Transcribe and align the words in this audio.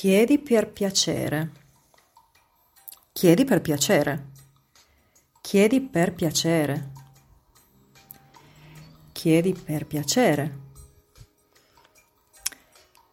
Chiedi 0.00 0.38
per 0.38 0.70
piacere. 0.70 1.50
Chiedi 3.12 3.44
per 3.44 3.60
piacere. 3.60 4.28
Chiedi 5.42 5.82
per 5.82 6.14
piacere. 6.14 6.90
Chiedi 9.12 9.52
per 9.52 9.84
piacere. 9.84 10.58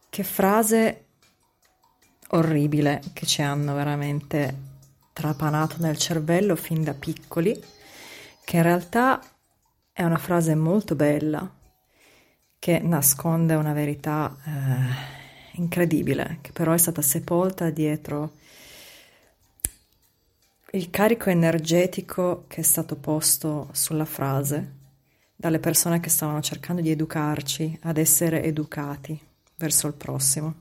Che 0.07 0.23
frase 0.23 1.07
orribile 2.29 3.01
che 3.11 3.25
ci 3.25 3.41
hanno 3.41 3.73
veramente 3.73 4.57
trapanato 5.11 5.75
nel 5.79 5.97
cervello 5.97 6.55
fin 6.55 6.85
da 6.85 6.93
piccoli, 6.93 7.61
che 8.45 8.55
in 8.55 8.63
realtà 8.63 9.21
è 9.91 10.03
una 10.03 10.17
frase 10.17 10.55
molto 10.55 10.95
bella, 10.95 11.53
che 12.57 12.79
nasconde 12.79 13.55
una 13.55 13.73
verità 13.73 14.33
eh, 14.45 15.16
incredibile, 15.57 16.39
che 16.41 16.51
però 16.51 16.73
è 16.73 16.77
stata 16.77 17.01
sepolta 17.01 17.69
dietro 17.69 18.33
il 20.71 20.89
carico 20.89 21.29
energetico 21.29 22.45
che 22.47 22.61
è 22.61 22.63
stato 22.63 22.95
posto 22.97 23.69
sulla 23.71 24.05
frase 24.05 24.75
dalle 25.35 25.59
persone 25.59 25.99
che 25.99 26.09
stavano 26.09 26.41
cercando 26.41 26.81
di 26.81 26.91
educarci 26.91 27.77
ad 27.83 27.97
essere 27.97 28.43
educati 28.43 29.19
verso 29.55 29.87
il 29.87 29.93
prossimo. 29.93 30.53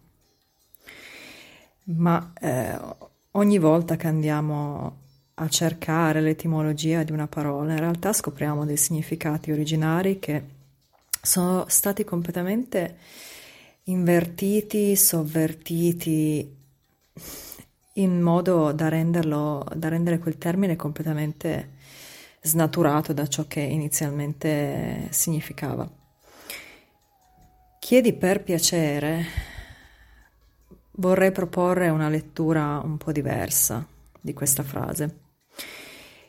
Ma 1.84 2.32
eh, 2.38 2.78
ogni 3.32 3.58
volta 3.58 3.96
che 3.96 4.06
andiamo 4.06 5.04
a 5.34 5.48
cercare 5.48 6.20
l'etimologia 6.20 7.02
di 7.02 7.12
una 7.12 7.26
parola, 7.26 7.72
in 7.72 7.78
realtà 7.78 8.12
scopriamo 8.12 8.64
dei 8.64 8.76
significati 8.76 9.50
originari 9.50 10.18
che 10.18 10.54
sono 11.20 11.64
stati 11.68 12.04
completamente 12.04 12.96
invertiti, 13.88 14.96
sovvertiti 14.96 16.54
in 17.94 18.20
modo 18.20 18.72
da 18.72 18.88
renderlo, 18.88 19.64
da 19.74 19.88
rendere 19.88 20.18
quel 20.18 20.38
termine 20.38 20.76
completamente 20.76 21.74
snaturato 22.42 23.12
da 23.12 23.26
ciò 23.26 23.46
che 23.46 23.60
inizialmente 23.60 25.08
significava. 25.10 25.88
Chiedi 27.78 28.12
per 28.14 28.42
piacere, 28.42 29.24
vorrei 30.92 31.30
proporre 31.30 31.88
una 31.88 32.08
lettura 32.08 32.80
un 32.82 32.96
po' 32.96 33.12
diversa 33.12 33.86
di 34.20 34.32
questa 34.34 34.64
frase, 34.64 35.18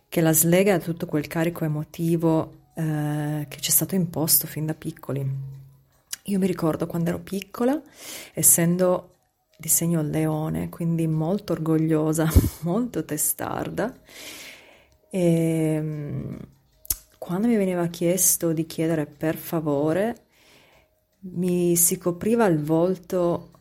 che 0.08 0.22
la 0.22 0.34
slega 0.34 0.78
da 0.78 0.84
tutto 0.84 1.08
quel 1.08 1.28
carico 1.28 1.66
emotivo 1.66 2.70
eh, 2.76 3.46
che 3.50 3.60
ci 3.60 3.72
è 3.72 3.74
stato 3.74 3.96
imposto 3.96 4.46
fin 4.46 4.68
da 4.68 4.76
piccoli. 4.76 5.66
Io 6.30 6.40
mi 6.40 6.48
ricordo 6.48 6.88
quando 6.88 7.10
ero 7.10 7.20
piccola, 7.20 7.82
essendo 8.34 9.16
di 9.58 9.70
segno 9.70 10.02
leone, 10.02 10.68
quindi 10.68 11.08
molto 11.08 11.54
orgogliosa, 11.54 12.30
molto 12.64 13.06
testarda, 13.06 13.98
e 15.10 15.74
ehm, 15.74 16.38
quando 17.18 17.48
mi 17.48 17.56
veniva 17.56 17.88
chiesto 17.88 18.52
di 18.52 18.66
chiedere 18.66 19.06
per 19.06 19.38
favore, 19.38 20.26
mi 21.20 21.78
si 21.78 21.98
copriva 21.98 22.46
il 22.46 22.62
volto 22.62 23.52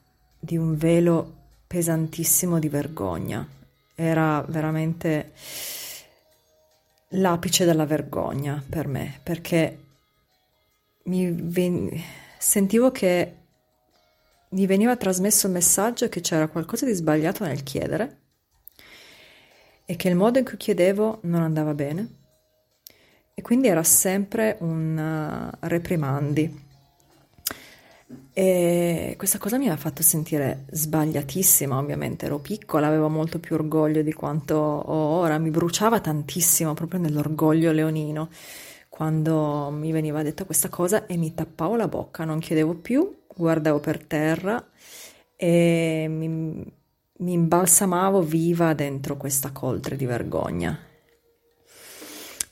di 0.41 0.56
un 0.56 0.77
velo 0.77 1.34
pesantissimo 1.69 2.58
di 2.58 2.69
vergogna. 2.69 3.47
Era 3.95 4.45
veramente 4.48 5.33
l'apice 7.11 7.64
della 7.64 7.86
vergogna 7.86 8.61
per 8.69 8.89
me, 8.89 9.20
perché 9.23 9.79
mi 11.05 11.30
ven- 11.30 12.24
sentivo 12.39 12.91
che 12.91 13.35
mi 14.51 14.67
veniva 14.67 14.97
trasmesso 14.97 15.47
il 15.47 15.52
messaggio 15.52 16.08
che 16.08 16.20
c'era 16.20 16.48
qualcosa 16.48 16.86
di 16.86 16.92
sbagliato 16.92 17.45
nel 17.45 17.63
chiedere 17.63 18.20
e 19.85 19.97
che 19.97 20.08
il 20.08 20.17
modo 20.17 20.39
in 20.39 20.45
cui 20.45 20.57
chiedevo 20.57 21.20
non 21.23 21.42
andava 21.42 21.75
bene. 21.75 22.25
E 23.35 23.42
quindi 23.42 23.69
era 23.69 23.83
sempre 23.83 24.57
un 24.61 24.96
uh, 24.96 25.57
reprimandi. 25.69 26.64
E 28.33 29.14
questa 29.17 29.39
cosa 29.39 29.58
mi 29.58 29.69
ha 29.69 29.77
fatto 29.77 30.02
sentire 30.02 30.64
sbagliatissima, 30.70 31.77
ovviamente. 31.77 32.27
Ero 32.27 32.39
piccola, 32.39 32.86
avevo 32.86 33.08
molto 33.08 33.39
più 33.39 33.55
orgoglio 33.55 34.02
di 34.02 34.13
quanto 34.13 34.55
ho 34.55 35.19
ora, 35.19 35.39
mi 35.39 35.51
bruciava 35.51 36.01
tantissimo 36.01 36.73
proprio 36.75 37.01
nell'orgoglio 37.01 37.73
leonino 37.73 38.29
quando 38.96 39.68
mi 39.70 39.92
veniva 39.92 40.23
detta 40.23 40.46
questa 40.46 40.70
cosa 40.70 41.05
e 41.05 41.18
mi 41.18 41.34
tappavo 41.34 41.77
la 41.77 41.86
bocca, 41.86 42.24
non 42.24 42.39
chiedevo 42.39 42.77
più, 42.77 43.24
guardavo 43.27 43.79
per 43.79 44.02
terra 44.02 44.67
e 45.36 46.07
mi, 46.08 46.29
mi 47.18 47.33
imbalsamavo 47.33 48.23
viva 48.23 48.73
dentro 48.73 49.18
questa 49.18 49.52
coltre 49.52 49.96
di 49.96 50.07
vergogna. 50.07 50.79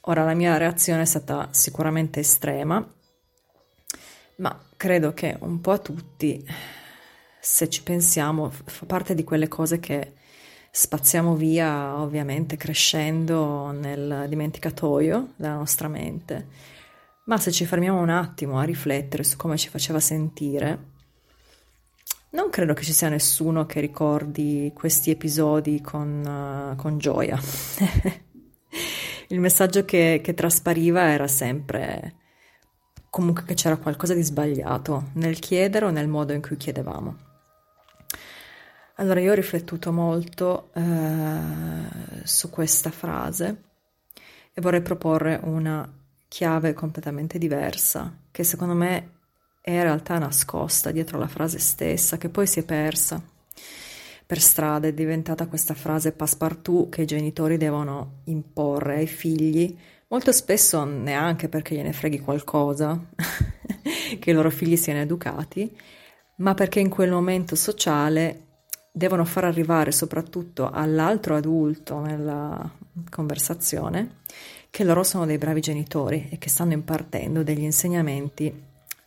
Ora 0.03 0.23
la 0.23 0.35
mia 0.35 0.59
reazione 0.59 1.01
è 1.01 1.07
stata 1.07 1.49
sicuramente 1.51 2.21
estrema 2.21 2.87
ma 4.37 4.61
credo 4.77 5.15
che 5.15 5.39
un 5.41 5.63
po' 5.63 5.71
a 5.71 5.79
tutti, 5.79 6.47
se 7.41 7.71
ci 7.71 7.83
pensiamo, 7.83 8.51
fa 8.51 8.85
parte 8.85 9.15
di 9.15 9.25
quelle 9.25 9.49
cose 9.49 9.81
che 9.81 10.13
spaziamo 10.77 11.37
via 11.37 12.01
ovviamente 12.01 12.57
crescendo 12.57 13.71
nel 13.71 14.27
dimenticatoio 14.29 15.35
della 15.37 15.55
nostra 15.55 15.87
mente. 15.87 16.49
Ma 17.27 17.39
se 17.39 17.53
ci 17.53 17.65
fermiamo 17.65 18.01
un 18.01 18.09
attimo 18.09 18.59
a 18.59 18.65
riflettere 18.65 19.23
su 19.23 19.37
come 19.37 19.57
ci 19.57 19.69
faceva 19.69 20.01
sentire, 20.01 20.79
non 22.31 22.51
credo 22.51 22.75
che 22.75 22.83
ci 22.83 22.93
sia 22.93 23.09
nessuno 23.09 23.67
che 23.67 23.79
ricordi 23.79 24.73
questi 24.75 25.13
episodi 25.13 25.81
con, 25.81 26.73
uh, 26.73 26.75
con 26.75 26.99
gioia. 26.99 27.39
Il 29.29 29.39
messaggio 29.39 29.85
che, 29.85 30.21
che 30.25 30.35
traspariva 30.35 31.05
era 31.05 31.29
sempre 31.29 32.17
comunque 33.11 33.45
che 33.45 33.55
c'era 33.55 33.77
qualcosa 33.77 34.13
di 34.13 34.25
sbagliato 34.25 35.11
nel 35.15 35.39
chiedere 35.39 35.85
o 35.87 35.91
nel 35.91 36.09
modo 36.09 36.33
in 36.33 36.43
cui 36.43 36.57
chiedevamo. 36.57 37.34
Allora 38.97 39.21
io 39.21 39.33
ho 39.33 39.35
riflettuto 39.35 39.93
molto 39.93 40.71
eh, 40.75 42.23
su 42.23 42.51
questa 42.51 42.91
frase 42.91 43.63
e 44.53 44.61
vorrei 44.61 44.83
proporre 44.83 45.41
una 45.43 45.91
chiave 46.29 46.73
completamente 46.73 47.39
diversa 47.39 48.17
che 48.31 48.45
secondo 48.45 48.75
me 48.75 49.11
è 49.61 49.73
in 49.73 49.83
realtà 49.83 50.19
nascosta 50.19 50.91
dietro 50.91 51.19
la 51.19 51.27
frase 51.27 51.59
stessa 51.59 52.19
che 52.19 52.29
poi 52.29 52.47
si 52.47 52.61
è 52.61 52.65
persa 52.65 53.21
per 54.27 54.41
strada 54.41 54.87
è 54.87 54.93
diventata 54.93 55.47
questa 55.47 55.75
frase 55.75 56.13
passepartout 56.13 56.91
che 56.91 57.03
i 57.03 57.07
genitori 57.07 57.57
devono 57.57 58.21
imporre 58.25 58.97
ai 58.97 59.07
figli 59.07 59.77
Molto 60.15 60.31
spesso 60.31 60.85
neanche 60.85 61.49
perché 61.49 61.75
gliene 61.75 61.93
freghi 61.93 62.21
qualcosa, 62.21 62.97
che 64.21 64.31
i 64.31 64.33
loro 64.33 64.49
figli 64.49 64.77
siano 64.77 65.01
educati, 65.01 65.77
ma 66.37 66.55
perché 66.55 66.79
in 66.79 66.89
quel 66.89 67.11
momento 67.11 67.57
sociale 67.57 68.54
devono 68.97 69.25
far 69.25 69.43
arrivare 69.43 69.91
soprattutto 69.91 70.71
all'altro 70.71 71.35
adulto 71.35 71.99
nella 71.99 72.71
conversazione 73.11 74.19
che 74.71 74.85
loro 74.85 75.03
sono 75.03 75.27
dei 75.27 75.37
bravi 75.37 75.61
genitori 75.61 76.29
e 76.31 76.39
che 76.39 76.49
stanno 76.49 76.75
impartendo 76.75 77.43
degli 77.43 77.63
insegnamenti 77.63 78.47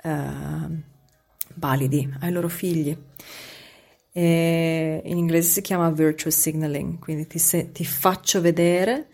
eh, 0.03 0.21
validi 1.55 2.13
ai 2.19 2.31
loro 2.31 2.49
figli. 2.49 2.97
E 4.11 5.01
in 5.05 5.17
inglese 5.17 5.51
si 5.51 5.61
chiama 5.61 5.89
virtual 5.89 6.33
signaling, 6.33 6.99
quindi 6.99 7.25
ti, 7.25 7.39
se, 7.39 7.71
ti 7.71 7.85
faccio 7.85 8.41
vedere 8.41 9.07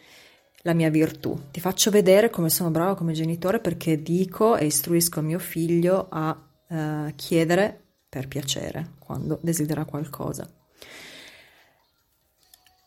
la 0.63 0.73
mia 0.73 0.89
virtù. 0.89 1.39
Ti 1.51 1.59
faccio 1.59 1.91
vedere 1.91 2.31
come 2.31 2.49
sono 2.49 2.71
brava 2.71 2.95
come 2.95 3.13
genitore 3.13 3.59
perché 3.59 4.01
dico 4.01 4.55
e 4.57 4.65
istruisco 4.65 5.21
mio 5.21 5.39
figlio 5.39 6.07
a 6.09 6.35
uh, 6.67 7.13
chiedere 7.15 7.79
per 8.09 8.27
piacere 8.27 8.93
quando 8.97 9.37
desidera 9.41 9.85
qualcosa. 9.85 10.49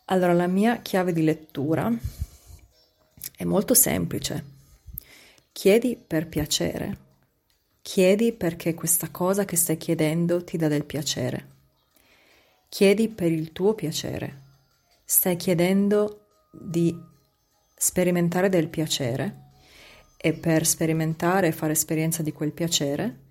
Allora, 0.06 0.32
la 0.32 0.47
mia 0.47 0.76
chiave 0.82 1.12
di 1.12 1.23
lettura 1.23 1.93
è 3.37 3.43
molto 3.44 3.75
semplice. 3.75 4.44
Chiedi 5.50 5.97
per 5.97 6.29
piacere. 6.29 6.99
Chiedi 7.82 8.32
perché 8.32 8.75
questa 8.75 9.11
cosa 9.11 9.44
che 9.44 9.56
stai 9.56 9.76
chiedendo 9.76 10.44
ti 10.44 10.56
dà 10.56 10.69
del 10.69 10.85
piacere. 10.85 11.55
Chiedi 12.69 13.08
per 13.08 13.32
il 13.32 13.50
tuo 13.50 13.75
piacere. 13.75 14.43
Stai 15.05 15.35
chiedendo 15.35 16.26
di 16.52 16.97
sperimentare 17.75 18.49
del 18.49 18.69
piacere 18.69 19.44
e 20.17 20.35
per 20.35 20.67
sperimentare 20.67 21.49
e 21.49 21.52
fare 21.52 21.73
esperienza 21.73 22.23
di 22.23 22.32
quel 22.32 22.52
piacere 22.52 23.25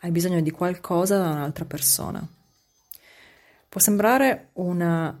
hai 0.00 0.10
bisogno 0.10 0.40
di 0.40 0.50
qualcosa 0.50 1.18
da 1.18 1.30
un'altra 1.30 1.66
persona. 1.66 2.26
Può 3.68 3.80
sembrare 3.80 4.48
una 4.54 5.16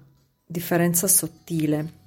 differenza 0.52 1.08
sottile, 1.08 2.00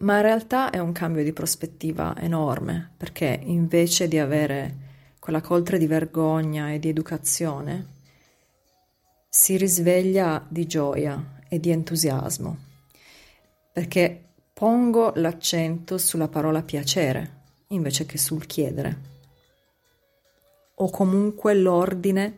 ma 0.00 0.16
in 0.16 0.22
realtà 0.22 0.70
è 0.70 0.78
un 0.78 0.92
cambio 0.92 1.24
di 1.24 1.32
prospettiva 1.32 2.14
enorme, 2.16 2.92
perché 2.96 3.40
invece 3.42 4.06
di 4.06 4.18
avere 4.18 4.76
quella 5.18 5.40
coltre 5.40 5.78
di 5.78 5.86
vergogna 5.86 6.70
e 6.70 6.78
di 6.78 6.88
educazione, 6.88 7.98
si 9.28 9.56
risveglia 9.56 10.44
di 10.48 10.66
gioia 10.66 11.40
e 11.48 11.58
di 11.58 11.70
entusiasmo, 11.70 12.56
perché 13.72 14.26
pongo 14.52 15.12
l'accento 15.16 15.98
sulla 15.98 16.28
parola 16.28 16.62
piacere 16.62 17.38
invece 17.68 18.06
che 18.06 18.18
sul 18.18 18.46
chiedere, 18.46 19.08
o 20.76 20.90
comunque 20.90 21.54
l'ordine 21.54 22.36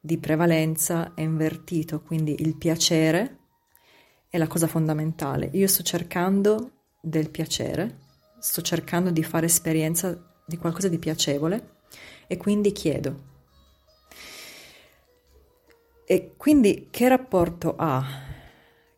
di 0.00 0.18
prevalenza 0.18 1.14
è 1.14 1.20
invertito, 1.20 2.00
quindi 2.00 2.36
il 2.40 2.56
piacere 2.56 3.38
è 4.32 4.38
la 4.38 4.46
cosa 4.46 4.66
fondamentale. 4.66 5.50
Io 5.52 5.66
sto 5.66 5.82
cercando 5.82 6.86
del 7.02 7.28
piacere, 7.28 7.98
sto 8.38 8.62
cercando 8.62 9.10
di 9.10 9.22
fare 9.22 9.44
esperienza 9.44 10.18
di 10.46 10.56
qualcosa 10.56 10.88
di 10.88 10.98
piacevole 10.98 11.80
e 12.26 12.38
quindi 12.38 12.72
chiedo. 12.72 13.24
E 16.06 16.32
quindi 16.38 16.88
che 16.90 17.08
rapporto 17.08 17.74
ha 17.76 18.02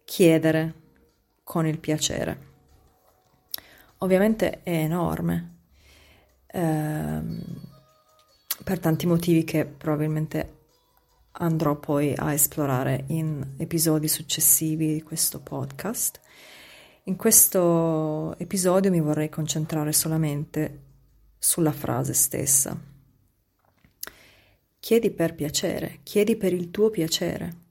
chiedere 0.04 0.74
con 1.42 1.66
il 1.66 1.80
piacere? 1.80 2.52
Ovviamente 3.98 4.62
è 4.62 4.70
enorme, 4.70 5.56
ehm, 6.46 7.42
per 8.62 8.78
tanti 8.78 9.06
motivi 9.06 9.42
che 9.42 9.64
probabilmente 9.66 10.63
andrò 11.36 11.76
poi 11.76 12.14
a 12.14 12.32
esplorare 12.32 13.04
in 13.08 13.54
episodi 13.56 14.08
successivi 14.08 14.94
di 14.94 15.02
questo 15.02 15.40
podcast. 15.40 16.20
In 17.04 17.16
questo 17.16 18.36
episodio 18.38 18.90
mi 18.90 19.00
vorrei 19.00 19.28
concentrare 19.28 19.92
solamente 19.92 20.82
sulla 21.38 21.72
frase 21.72 22.14
stessa. 22.14 22.78
Chiedi 24.78 25.10
per 25.10 25.34
piacere, 25.34 26.00
chiedi 26.02 26.36
per 26.36 26.52
il 26.52 26.70
tuo 26.70 26.90
piacere. 26.90 27.62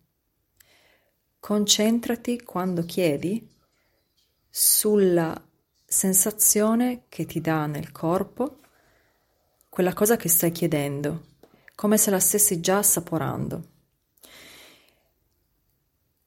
Concentrati 1.40 2.42
quando 2.42 2.84
chiedi 2.84 3.50
sulla 4.50 5.40
sensazione 5.86 7.04
che 7.10 7.26
ti 7.26 7.40
dà 7.40 7.66
nel 7.66 7.92
corpo 7.92 8.60
quella 9.70 9.94
cosa 9.94 10.16
che 10.16 10.30
stai 10.30 10.52
chiedendo 10.52 11.33
come 11.76 11.98
se 11.98 12.10
la 12.12 12.20
stessi 12.20 12.60
già 12.60 12.78
assaporando. 12.78 13.72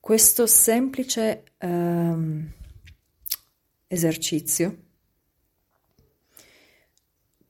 Questo 0.01 0.47
semplice 0.47 1.45
ehm, 1.59 2.53
esercizio 3.89 4.85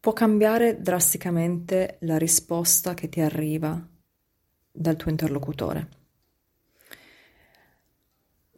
può 0.01 0.13
cambiare 0.13 0.81
drasticamente 0.81 1.99
la 2.03 2.17
risposta 2.17 2.95
che 2.95 3.09
ti 3.09 3.21
arriva 3.21 3.85
dal 4.71 4.97
tuo 4.97 5.11
interlocutore. 5.11 5.89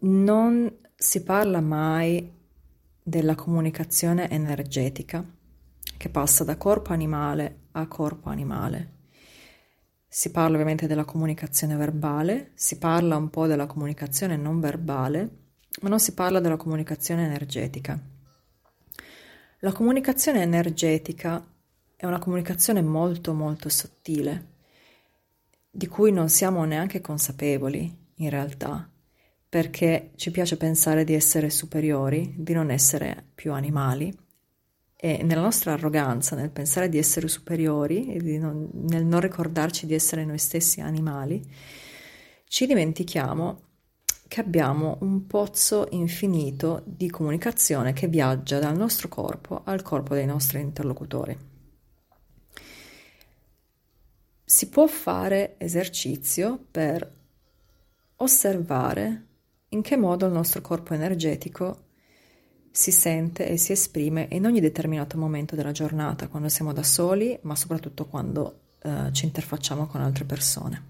Non 0.01 0.71
si 0.95 1.23
parla 1.23 1.61
mai 1.61 2.31
della 3.03 3.35
comunicazione 3.35 4.29
energetica 4.29 5.25
che 5.97 6.09
passa 6.11 6.45
da 6.45 6.57
corpo 6.57 6.93
animale 6.93 7.69
a 7.73 7.87
corpo 7.89 8.29
animale. 8.29 8.98
Si 10.11 10.31
parla 10.31 10.55
ovviamente 10.55 10.87
della 10.87 11.05
comunicazione 11.05 11.77
verbale, 11.77 12.53
si 12.55 12.79
parla 12.79 13.17
un 13.17 13.29
po' 13.29 13.47
della 13.47 13.67
comunicazione 13.67 14.39
non 14.39 14.59
verbale, 14.59 15.29
ma 15.83 15.91
non 15.91 16.01
si 16.01 16.15
parla 16.15 16.41
della 16.41 16.57
comunicazione 16.57 17.27
energetica. 17.27 18.01
La 19.61 19.73
comunicazione 19.73 20.41
energetica 20.41 21.47
è 21.95 22.07
una 22.07 22.19
comunicazione 22.19 22.81
molto 22.81 23.35
molto 23.35 23.69
sottile, 23.69 24.47
di 25.71 25.87
cui 25.87 26.11
non 26.11 26.31
siamo 26.31 26.65
neanche 26.65 27.03
consapevoli 27.03 27.95
in 28.15 28.31
realtà, 28.31 28.91
perché 29.47 30.13
ci 30.17 30.31
piace 30.31 30.57
pensare 30.57 31.05
di 31.05 31.13
essere 31.13 31.51
superiori, 31.51 32.35
di 32.39 32.55
non 32.55 32.71
essere 32.71 33.27
più 33.35 33.53
animali 33.53 34.27
e 35.01 35.23
nella 35.23 35.43
nostra 35.43 35.75
arroganza, 35.75 36.35
nel 36.35 36.51
pensare 36.51 36.89
di 36.89 36.99
essere 36.99 37.29
superiori 37.29 38.13
e 38.13 38.39
non, 38.39 38.69
nel 38.73 39.05
non 39.05 39.21
ricordarci 39.21 39.87
di 39.87 39.95
essere 39.95 40.25
noi 40.25 40.39
stessi 40.39 40.81
animali, 40.81 41.41
ci 42.49 42.67
dimentichiamo 42.67 43.63
che 44.27 44.41
abbiamo 44.41 44.99
un 45.03 45.27
pozzo 45.29 45.87
infinito 45.91 46.83
di 46.85 47.09
comunicazione 47.11 47.93
che 47.93 48.09
viaggia 48.09 48.59
dal 48.59 48.77
nostro 48.77 49.07
corpo 49.07 49.63
al 49.65 49.83
corpo 49.83 50.15
dei 50.15 50.27
nostri 50.27 50.61
interlocutori. 50.61 51.39
Si 54.45 54.69
può 54.69 54.89
fare 54.89 55.55
esercizio 55.59 56.59
per 56.71 57.09
osservare 58.17 59.27
in 59.69 59.83
che 59.83 59.97
modo 59.97 60.27
il 60.27 60.33
nostro 60.33 60.61
corpo 60.61 60.93
energetico 60.93 61.87
si 62.79 62.93
sente 62.93 63.49
e 63.49 63.57
si 63.57 63.73
esprime 63.73 64.29
in 64.31 64.47
ogni 64.47 64.61
determinato 64.61 65.19
momento 65.19 65.57
della 65.57 65.73
giornata, 65.73 66.29
quando 66.29 66.49
siamo 66.49 66.73
da 66.73 66.85
soli, 66.85 67.37
ma 67.43 67.57
soprattutto 67.57 68.07
quando 68.07 68.61
eh, 68.83 69.09
ci 69.11 69.25
interfacciamo 69.25 69.89
con 69.89 70.01
altre 70.01 70.25
persone. 70.25 70.81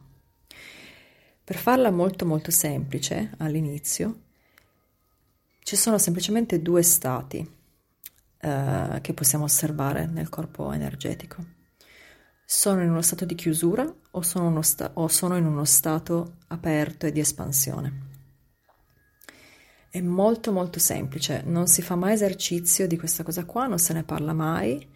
Per 1.42 1.56
farla 1.56 1.90
molto 1.90 2.26
molto 2.26 2.50
semplice 2.50 3.30
all'inizio, 3.38 4.20
ci 5.60 5.76
sono 5.76 5.96
semplicemente 5.96 6.60
due 6.60 6.82
stati 6.82 7.38
eh, 8.38 8.98
che 9.00 9.14
possiamo 9.14 9.44
osservare 9.44 10.04
nel 10.04 10.28
corpo 10.28 10.70
energetico. 10.72 11.42
Sono 12.44 12.82
in 12.82 12.90
uno 12.90 13.00
stato 13.00 13.24
di 13.24 13.34
chiusura 13.34 13.90
o 14.10 14.20
sono, 14.20 14.60
sta- 14.60 14.90
o 14.92 15.08
sono 15.08 15.38
in 15.38 15.46
uno 15.46 15.64
stato 15.64 16.34
aperto 16.48 17.06
e 17.06 17.12
di 17.12 17.20
espansione. 17.20 18.07
È 19.90 20.02
molto 20.02 20.52
molto 20.52 20.78
semplice, 20.78 21.42
non 21.46 21.66
si 21.66 21.80
fa 21.80 21.96
mai 21.96 22.12
esercizio 22.12 22.86
di 22.86 22.98
questa 22.98 23.22
cosa 23.22 23.46
qua, 23.46 23.66
non 23.66 23.78
se 23.78 23.94
ne 23.94 24.04
parla 24.04 24.34
mai, 24.34 24.86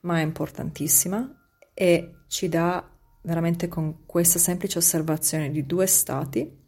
ma 0.00 0.18
è 0.18 0.22
importantissima 0.22 1.48
e 1.72 2.22
ci 2.26 2.48
dà 2.48 2.84
veramente 3.22 3.68
con 3.68 4.04
questa 4.06 4.40
semplice 4.40 4.78
osservazione 4.78 5.52
di 5.52 5.64
due 5.66 5.86
stati. 5.86 6.58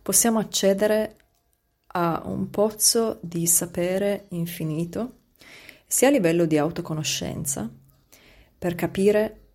Possiamo 0.00 0.38
accedere 0.38 1.16
a 1.88 2.22
un 2.24 2.48
pozzo 2.48 3.18
di 3.22 3.48
sapere 3.48 4.26
infinito, 4.30 5.22
sia 5.84 6.08
a 6.08 6.12
livello 6.12 6.46
di 6.46 6.56
autoconoscenza, 6.56 7.68
per 8.56 8.76
capire 8.76 9.48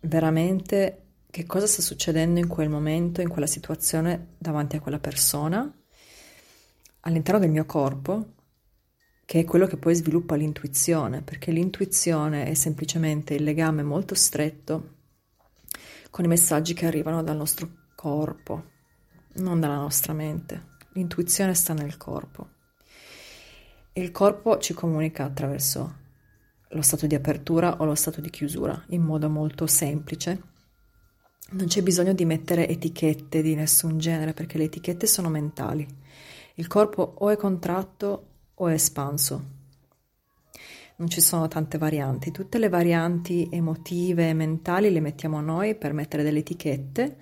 veramente 0.00 0.98
che 1.30 1.46
cosa 1.46 1.66
sta 1.66 1.80
succedendo 1.80 2.38
in 2.38 2.48
quel 2.48 2.68
momento, 2.68 3.22
in 3.22 3.30
quella 3.30 3.46
situazione 3.46 4.34
davanti 4.36 4.76
a 4.76 4.80
quella 4.80 4.98
persona 4.98 5.74
all'interno 7.02 7.40
del 7.40 7.50
mio 7.50 7.64
corpo, 7.64 8.34
che 9.24 9.40
è 9.40 9.44
quello 9.44 9.66
che 9.66 9.76
poi 9.76 9.94
sviluppa 9.94 10.34
l'intuizione, 10.34 11.22
perché 11.22 11.50
l'intuizione 11.50 12.46
è 12.46 12.54
semplicemente 12.54 13.34
il 13.34 13.44
legame 13.44 13.82
molto 13.82 14.14
stretto 14.14 14.96
con 16.10 16.24
i 16.24 16.28
messaggi 16.28 16.74
che 16.74 16.86
arrivano 16.86 17.22
dal 17.22 17.36
nostro 17.36 17.68
corpo, 17.94 18.70
non 19.36 19.60
dalla 19.60 19.76
nostra 19.76 20.12
mente. 20.12 20.70
L'intuizione 20.92 21.54
sta 21.54 21.72
nel 21.72 21.96
corpo. 21.96 22.48
E 23.92 24.02
il 24.02 24.10
corpo 24.10 24.58
ci 24.58 24.74
comunica 24.74 25.24
attraverso 25.24 26.00
lo 26.68 26.82
stato 26.82 27.06
di 27.06 27.14
apertura 27.14 27.80
o 27.80 27.84
lo 27.84 27.94
stato 27.94 28.20
di 28.20 28.30
chiusura 28.30 28.84
in 28.88 29.02
modo 29.02 29.28
molto 29.28 29.66
semplice. 29.66 30.50
Non 31.52 31.66
c'è 31.66 31.82
bisogno 31.82 32.14
di 32.14 32.24
mettere 32.24 32.68
etichette 32.68 33.42
di 33.42 33.54
nessun 33.54 33.98
genere 33.98 34.32
perché 34.32 34.56
le 34.56 34.64
etichette 34.64 35.06
sono 35.06 35.28
mentali 35.28 35.86
il 36.56 36.66
corpo 36.66 37.14
o 37.18 37.30
è 37.30 37.36
contratto 37.36 38.26
o 38.54 38.68
è 38.68 38.74
espanso. 38.74 39.60
Non 40.96 41.08
ci 41.08 41.20
sono 41.20 41.48
tante 41.48 41.78
varianti, 41.78 42.30
tutte 42.30 42.58
le 42.58 42.68
varianti 42.68 43.48
emotive 43.50 44.28
e 44.28 44.34
mentali 44.34 44.90
le 44.90 45.00
mettiamo 45.00 45.40
noi 45.40 45.74
per 45.74 45.92
mettere 45.92 46.22
delle 46.22 46.40
etichette 46.40 47.16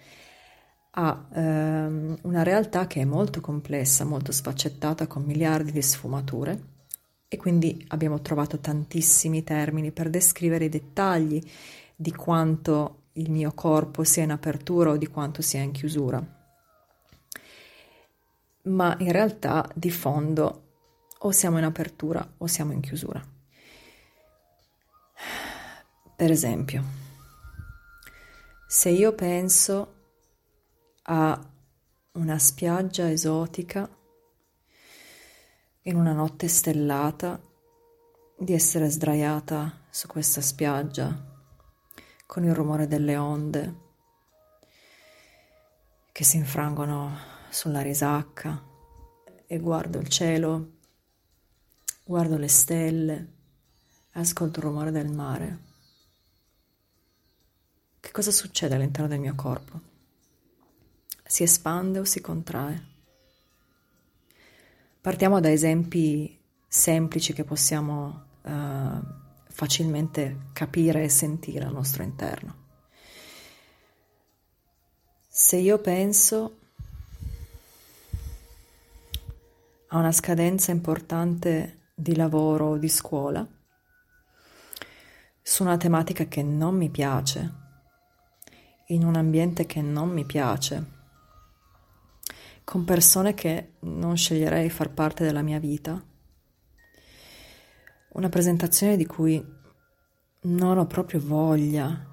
a 0.93 1.29
ehm, 1.33 2.19
una 2.23 2.43
realtà 2.43 2.87
che 2.87 3.01
è 3.01 3.05
molto 3.05 3.41
complessa, 3.41 4.05
molto 4.05 4.33
sfaccettata 4.33 5.07
con 5.07 5.23
miliardi 5.23 5.71
di 5.71 5.83
sfumature. 5.83 6.69
E 7.29 7.37
quindi 7.37 7.85
abbiamo 7.89 8.21
trovato 8.21 8.59
tantissimi 8.59 9.45
termini 9.45 9.93
per 9.93 10.11
descrivere 10.11 10.65
i 10.65 10.69
dettagli 10.69 11.41
di 11.95 12.13
quanto 12.13 13.05
il 13.13 13.31
mio 13.31 13.53
corpo 13.55 14.03
sia 14.03 14.25
in 14.25 14.33
apertura 14.33 14.91
o 14.91 14.97
di 14.97 15.07
quanto 15.07 15.41
sia 15.41 15.61
in 15.61 15.71
chiusura 15.71 16.40
ma 18.71 18.97
in 18.99 19.13
realtà 19.13 19.69
di 19.75 19.91
fondo 19.91 20.69
o 21.19 21.31
siamo 21.33 21.59
in 21.59 21.65
apertura 21.65 22.35
o 22.39 22.47
siamo 22.47 22.73
in 22.73 22.81
chiusura. 22.81 23.23
Per 26.17 26.31
esempio, 26.31 26.85
se 28.67 28.91
io 28.91 29.13
penso 29.15 29.95
a 31.03 31.51
una 32.13 32.39
spiaggia 32.39 33.11
esotica 33.11 33.89
in 35.83 35.97
una 35.97 36.13
notte 36.13 36.47
stellata, 36.49 37.41
di 38.37 38.55
essere 38.55 38.89
sdraiata 38.89 39.81
su 39.91 40.07
questa 40.07 40.41
spiaggia 40.41 41.29
con 42.25 42.45
il 42.45 42.55
rumore 42.55 42.87
delle 42.87 43.17
onde, 43.17 43.75
che 46.13 46.25
si 46.25 46.39
infrangono 46.39 47.40
sulla 47.51 47.83
risacca 47.83 48.63
e 49.47 49.59
guardo 49.59 49.99
il 49.99 50.09
cielo, 50.09 50.79
guardo 52.05 52.37
le 52.37 52.49
stelle, 52.49 53.33
ascolto 54.13 54.61
il 54.61 54.65
rumore 54.65 54.91
del 54.91 55.09
mare. 55.09 55.59
Che 58.01 58.11
cosa 58.13 58.31
succede 58.31 58.75
all'interno 58.75 59.09
del 59.09 59.21
mio 59.21 59.35
corpo? 59.35 59.81
Si 61.25 61.43
espande 61.43 61.99
o 61.99 62.05
si 62.05 62.21
contrae? 62.21 62.89
Partiamo 65.01 65.41
da 65.41 65.51
esempi 65.51 66.39
semplici 66.67 67.33
che 67.33 67.45
possiamo 67.45 68.27
uh, 68.43 69.03
facilmente 69.49 70.47
capire 70.53 71.05
e 71.05 71.09
sentire 71.09 71.65
al 71.65 71.73
nostro 71.73 72.03
interno. 72.03 72.59
Se 75.29 75.57
io 75.57 75.79
penso 75.79 76.60
a 79.93 79.99
una 79.99 80.13
scadenza 80.13 80.71
importante 80.71 81.89
di 81.95 82.15
lavoro 82.15 82.67
o 82.67 82.79
di 82.79 82.89
scuola, 82.89 83.47
su 85.43 85.65
una 85.65 85.77
tematica 85.77 86.27
che 86.27 86.45
non 86.45 86.77
mi 86.77 86.91
piace, 86.91 87.55
in 88.87 89.05
un 89.05 89.17
ambiente 89.17 89.67
che 89.67 89.83
non 89.83 90.11
mi 90.11 90.25
piace, 90.25 90.99
con 92.63 92.85
persone 92.85 93.35
che 93.35 93.73
non 93.81 94.17
sceglierei 94.17 94.71
far 94.71 94.91
parte 94.91 95.25
della 95.25 95.43
mia 95.43 95.59
vita, 95.59 96.01
una 98.13 98.29
presentazione 98.29 98.97
di 98.97 99.07
cui 99.07 99.45
non 100.43 100.79
ho 100.79 100.87
proprio 100.87 101.21
voglia 101.21 102.07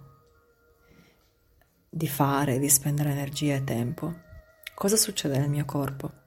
di 1.87 2.07
fare, 2.07 2.57
di 2.57 2.69
spendere 2.69 3.11
energia 3.11 3.53
e 3.53 3.63
tempo, 3.63 4.15
cosa 4.73 4.95
succede 4.95 5.37
nel 5.37 5.49
mio 5.49 5.65
corpo? 5.65 6.25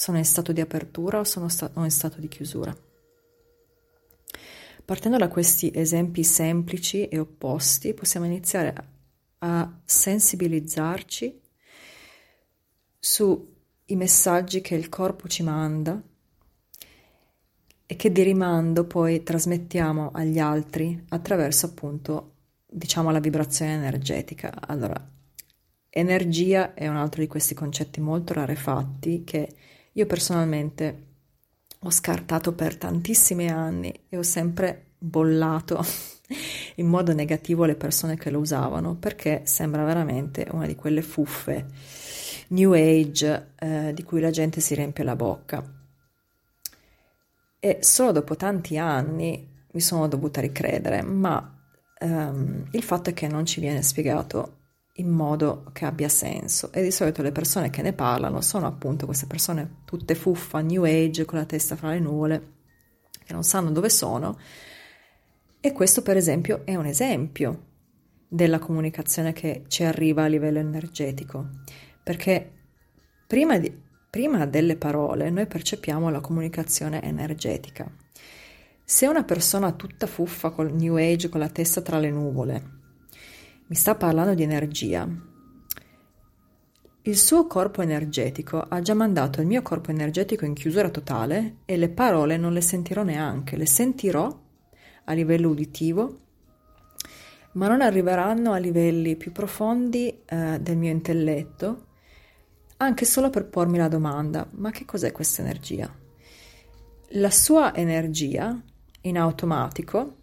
Sono 0.00 0.16
in 0.16 0.24
stato 0.24 0.52
di 0.52 0.62
apertura 0.62 1.18
o 1.18 1.24
sono 1.24 1.50
sta- 1.50 1.70
in 1.74 1.90
stato 1.90 2.20
di 2.20 2.28
chiusura? 2.28 2.74
Partendo 4.82 5.18
da 5.18 5.28
questi 5.28 5.70
esempi 5.74 6.24
semplici 6.24 7.06
e 7.06 7.18
opposti, 7.18 7.92
possiamo 7.92 8.24
iniziare 8.24 8.74
a 9.40 9.80
sensibilizzarci 9.84 11.40
sui 12.98 13.44
messaggi 13.88 14.62
che 14.62 14.74
il 14.74 14.88
corpo 14.88 15.28
ci 15.28 15.42
manda 15.42 16.02
e 17.84 17.94
che 17.94 18.10
di 18.10 18.22
rimando 18.22 18.86
poi 18.86 19.22
trasmettiamo 19.22 20.12
agli 20.14 20.38
altri 20.38 21.04
attraverso 21.10 21.66
appunto 21.66 22.36
diciamo 22.66 23.10
la 23.10 23.20
vibrazione 23.20 23.74
energetica. 23.74 24.66
Allora, 24.66 24.98
energia 25.90 26.72
è 26.72 26.88
un 26.88 26.96
altro 26.96 27.20
di 27.20 27.26
questi 27.26 27.52
concetti 27.52 28.00
molto 28.00 28.32
rarefatti 28.32 29.24
che 29.24 29.54
io 29.92 30.06
personalmente 30.06 31.06
ho 31.80 31.90
scartato 31.90 32.52
per 32.52 32.76
tantissimi 32.76 33.48
anni 33.48 33.92
e 34.08 34.16
ho 34.16 34.22
sempre 34.22 34.92
bollato 34.98 35.82
in 36.76 36.86
modo 36.86 37.14
negativo 37.14 37.64
le 37.64 37.74
persone 37.74 38.16
che 38.16 38.30
lo 38.30 38.38
usavano 38.38 38.96
perché 38.96 39.42
sembra 39.44 39.84
veramente 39.84 40.46
una 40.50 40.66
di 40.66 40.74
quelle 40.74 41.02
fuffe 41.02 41.66
new 42.50 42.72
age 42.72 43.52
eh, 43.58 43.92
di 43.94 44.02
cui 44.02 44.20
la 44.20 44.30
gente 44.30 44.60
si 44.60 44.74
riempie 44.74 45.04
la 45.04 45.16
bocca. 45.16 45.62
E 47.58 47.78
solo 47.82 48.12
dopo 48.12 48.36
tanti 48.36 48.78
anni 48.78 49.48
mi 49.72 49.80
sono 49.80 50.08
dovuta 50.08 50.40
ricredere, 50.40 51.02
ma 51.02 51.58
um, 52.00 52.66
il 52.70 52.82
fatto 52.82 53.10
è 53.10 53.12
che 53.12 53.28
non 53.28 53.44
ci 53.44 53.60
viene 53.60 53.82
spiegato 53.82 54.59
in 55.00 55.08
modo 55.08 55.64
che 55.72 55.84
abbia 55.84 56.08
senso. 56.08 56.70
E 56.72 56.82
di 56.82 56.90
solito 56.90 57.22
le 57.22 57.32
persone 57.32 57.70
che 57.70 57.82
ne 57.82 57.92
parlano 57.92 58.40
sono 58.40 58.66
appunto 58.66 59.06
queste 59.06 59.26
persone 59.26 59.78
tutte 59.84 60.14
fuffa, 60.14 60.60
new 60.60 60.84
age, 60.84 61.24
con 61.24 61.38
la 61.38 61.44
testa 61.44 61.76
fra 61.76 61.90
le 61.90 61.98
nuvole, 61.98 62.52
che 63.24 63.32
non 63.32 63.42
sanno 63.42 63.70
dove 63.70 63.88
sono. 63.88 64.38
E 65.60 65.72
questo 65.72 66.02
per 66.02 66.16
esempio 66.16 66.62
è 66.64 66.76
un 66.76 66.86
esempio 66.86 67.66
della 68.28 68.58
comunicazione 68.58 69.32
che 69.32 69.64
ci 69.66 69.82
arriva 69.82 70.24
a 70.24 70.28
livello 70.28 70.58
energetico, 70.58 71.48
perché 72.02 72.52
prima, 73.26 73.58
di, 73.58 73.76
prima 74.08 74.46
delle 74.46 74.76
parole 74.76 75.30
noi 75.30 75.46
percepiamo 75.46 76.08
la 76.10 76.20
comunicazione 76.20 77.02
energetica. 77.02 77.90
Se 78.84 79.06
una 79.06 79.24
persona 79.24 79.72
tutta 79.72 80.06
fuffa 80.06 80.50
col 80.50 80.72
New 80.72 80.96
Age, 80.96 81.28
con 81.28 81.40
la 81.40 81.48
testa 81.48 81.80
tra 81.80 81.98
le 81.98 82.10
nuvole, 82.10 82.78
mi 83.70 83.76
sta 83.76 83.94
parlando 83.94 84.34
di 84.34 84.42
energia, 84.42 85.08
il 87.02 87.16
suo 87.16 87.46
corpo 87.46 87.82
energetico 87.82 88.58
ha 88.58 88.80
già 88.80 88.94
mandato 88.94 89.40
il 89.40 89.46
mio 89.46 89.62
corpo 89.62 89.92
energetico 89.92 90.44
in 90.44 90.54
chiusura 90.54 90.90
totale 90.90 91.58
e 91.66 91.76
le 91.76 91.88
parole 91.88 92.36
non 92.36 92.52
le 92.52 92.62
sentirò 92.62 93.04
neanche, 93.04 93.56
le 93.56 93.66
sentirò 93.66 94.40
a 95.04 95.12
livello 95.12 95.50
uditivo, 95.50 96.18
ma 97.52 97.68
non 97.68 97.80
arriveranno 97.80 98.50
a 98.50 98.58
livelli 98.58 99.14
più 99.14 99.30
profondi 99.30 100.20
eh, 100.26 100.58
del 100.60 100.76
mio 100.76 100.90
intelletto, 100.90 101.86
anche 102.78 103.04
solo 103.04 103.30
per 103.30 103.46
pormi 103.46 103.78
la 103.78 103.88
domanda, 103.88 104.48
ma 104.54 104.72
che 104.72 104.84
cos'è 104.84 105.12
questa 105.12 105.42
energia? 105.42 105.88
La 107.10 107.30
sua 107.30 107.72
energia 107.76 108.60
in 109.02 109.16
automatico 109.16 110.16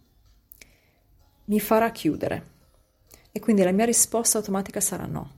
mi 1.45 1.61
farà 1.61 1.91
chiudere. 1.91 2.55
E 3.37 3.39
quindi 3.39 3.61
la 3.61 3.71
mia 3.71 3.85
risposta 3.85 4.39
automatica 4.39 4.79
sarà 4.79 5.05
no. 5.05 5.31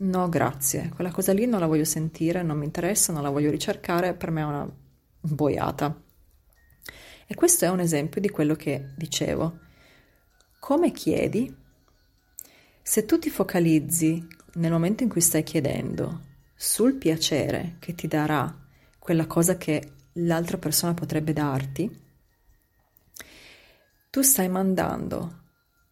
No, 0.00 0.28
grazie. 0.28 0.90
Quella 0.94 1.10
cosa 1.10 1.32
lì 1.32 1.46
non 1.46 1.60
la 1.60 1.66
voglio 1.66 1.86
sentire, 1.86 2.42
non 2.42 2.58
mi 2.58 2.66
interessa, 2.66 3.10
non 3.10 3.22
la 3.22 3.30
voglio 3.30 3.50
ricercare, 3.50 4.12
per 4.12 4.30
me 4.30 4.42
è 4.42 4.44
una 4.44 4.70
boiata. 5.18 5.98
E 7.26 7.34
questo 7.34 7.64
è 7.64 7.70
un 7.70 7.80
esempio 7.80 8.20
di 8.20 8.28
quello 8.28 8.54
che 8.54 8.90
dicevo. 8.98 9.60
Come 10.58 10.92
chiedi? 10.92 11.56
Se 12.82 13.06
tu 13.06 13.18
ti 13.18 13.30
focalizzi 13.30 14.26
nel 14.56 14.70
momento 14.70 15.02
in 15.02 15.08
cui 15.08 15.22
stai 15.22 15.42
chiedendo 15.42 16.24
sul 16.54 16.96
piacere 16.96 17.76
che 17.78 17.94
ti 17.94 18.06
darà 18.08 18.54
quella 18.98 19.26
cosa 19.26 19.56
che 19.56 19.92
l'altra 20.12 20.58
persona 20.58 20.92
potrebbe 20.92 21.32
darti, 21.32 21.98
tu 24.10 24.20
stai 24.20 24.50
mandando 24.50 25.37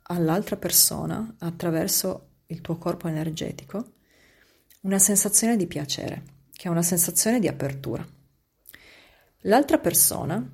all'altra 0.08 0.56
persona, 0.56 1.36
attraverso 1.38 2.28
il 2.46 2.60
tuo 2.60 2.76
corpo 2.76 3.08
energetico, 3.08 3.92
una 4.82 4.98
sensazione 4.98 5.56
di 5.56 5.66
piacere, 5.66 6.22
che 6.52 6.68
è 6.68 6.70
una 6.70 6.82
sensazione 6.82 7.40
di 7.40 7.48
apertura. 7.48 8.06
L'altra 9.40 9.78
persona 9.78 10.44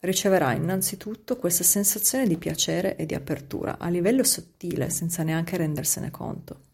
riceverà 0.00 0.52
innanzitutto 0.52 1.36
questa 1.36 1.64
sensazione 1.64 2.26
di 2.26 2.36
piacere 2.36 2.96
e 2.96 3.06
di 3.06 3.14
apertura 3.14 3.78
a 3.78 3.88
livello 3.88 4.24
sottile, 4.24 4.90
senza 4.90 5.22
neanche 5.22 5.56
rendersene 5.56 6.10
conto. 6.10 6.68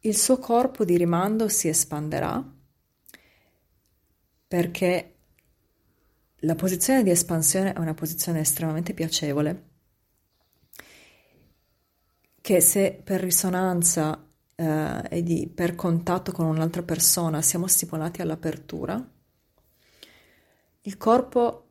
Il 0.00 0.16
suo 0.16 0.38
corpo 0.38 0.84
di 0.84 0.96
rimando 0.96 1.48
si 1.48 1.68
espanderà 1.68 2.42
perché 4.48 5.09
la 6.40 6.54
posizione 6.54 7.02
di 7.02 7.10
espansione 7.10 7.72
è 7.72 7.78
una 7.78 7.94
posizione 7.94 8.40
estremamente 8.40 8.94
piacevole 8.94 9.68
che 12.40 12.60
se 12.60 13.00
per 13.04 13.20
risonanza 13.20 14.26
eh, 14.54 15.02
e 15.08 15.22
di, 15.22 15.50
per 15.54 15.74
contatto 15.74 16.32
con 16.32 16.46
un'altra 16.46 16.82
persona 16.82 17.42
siamo 17.42 17.66
stimolati 17.66 18.22
all'apertura, 18.22 19.06
il 20.82 20.96
corpo 20.96 21.66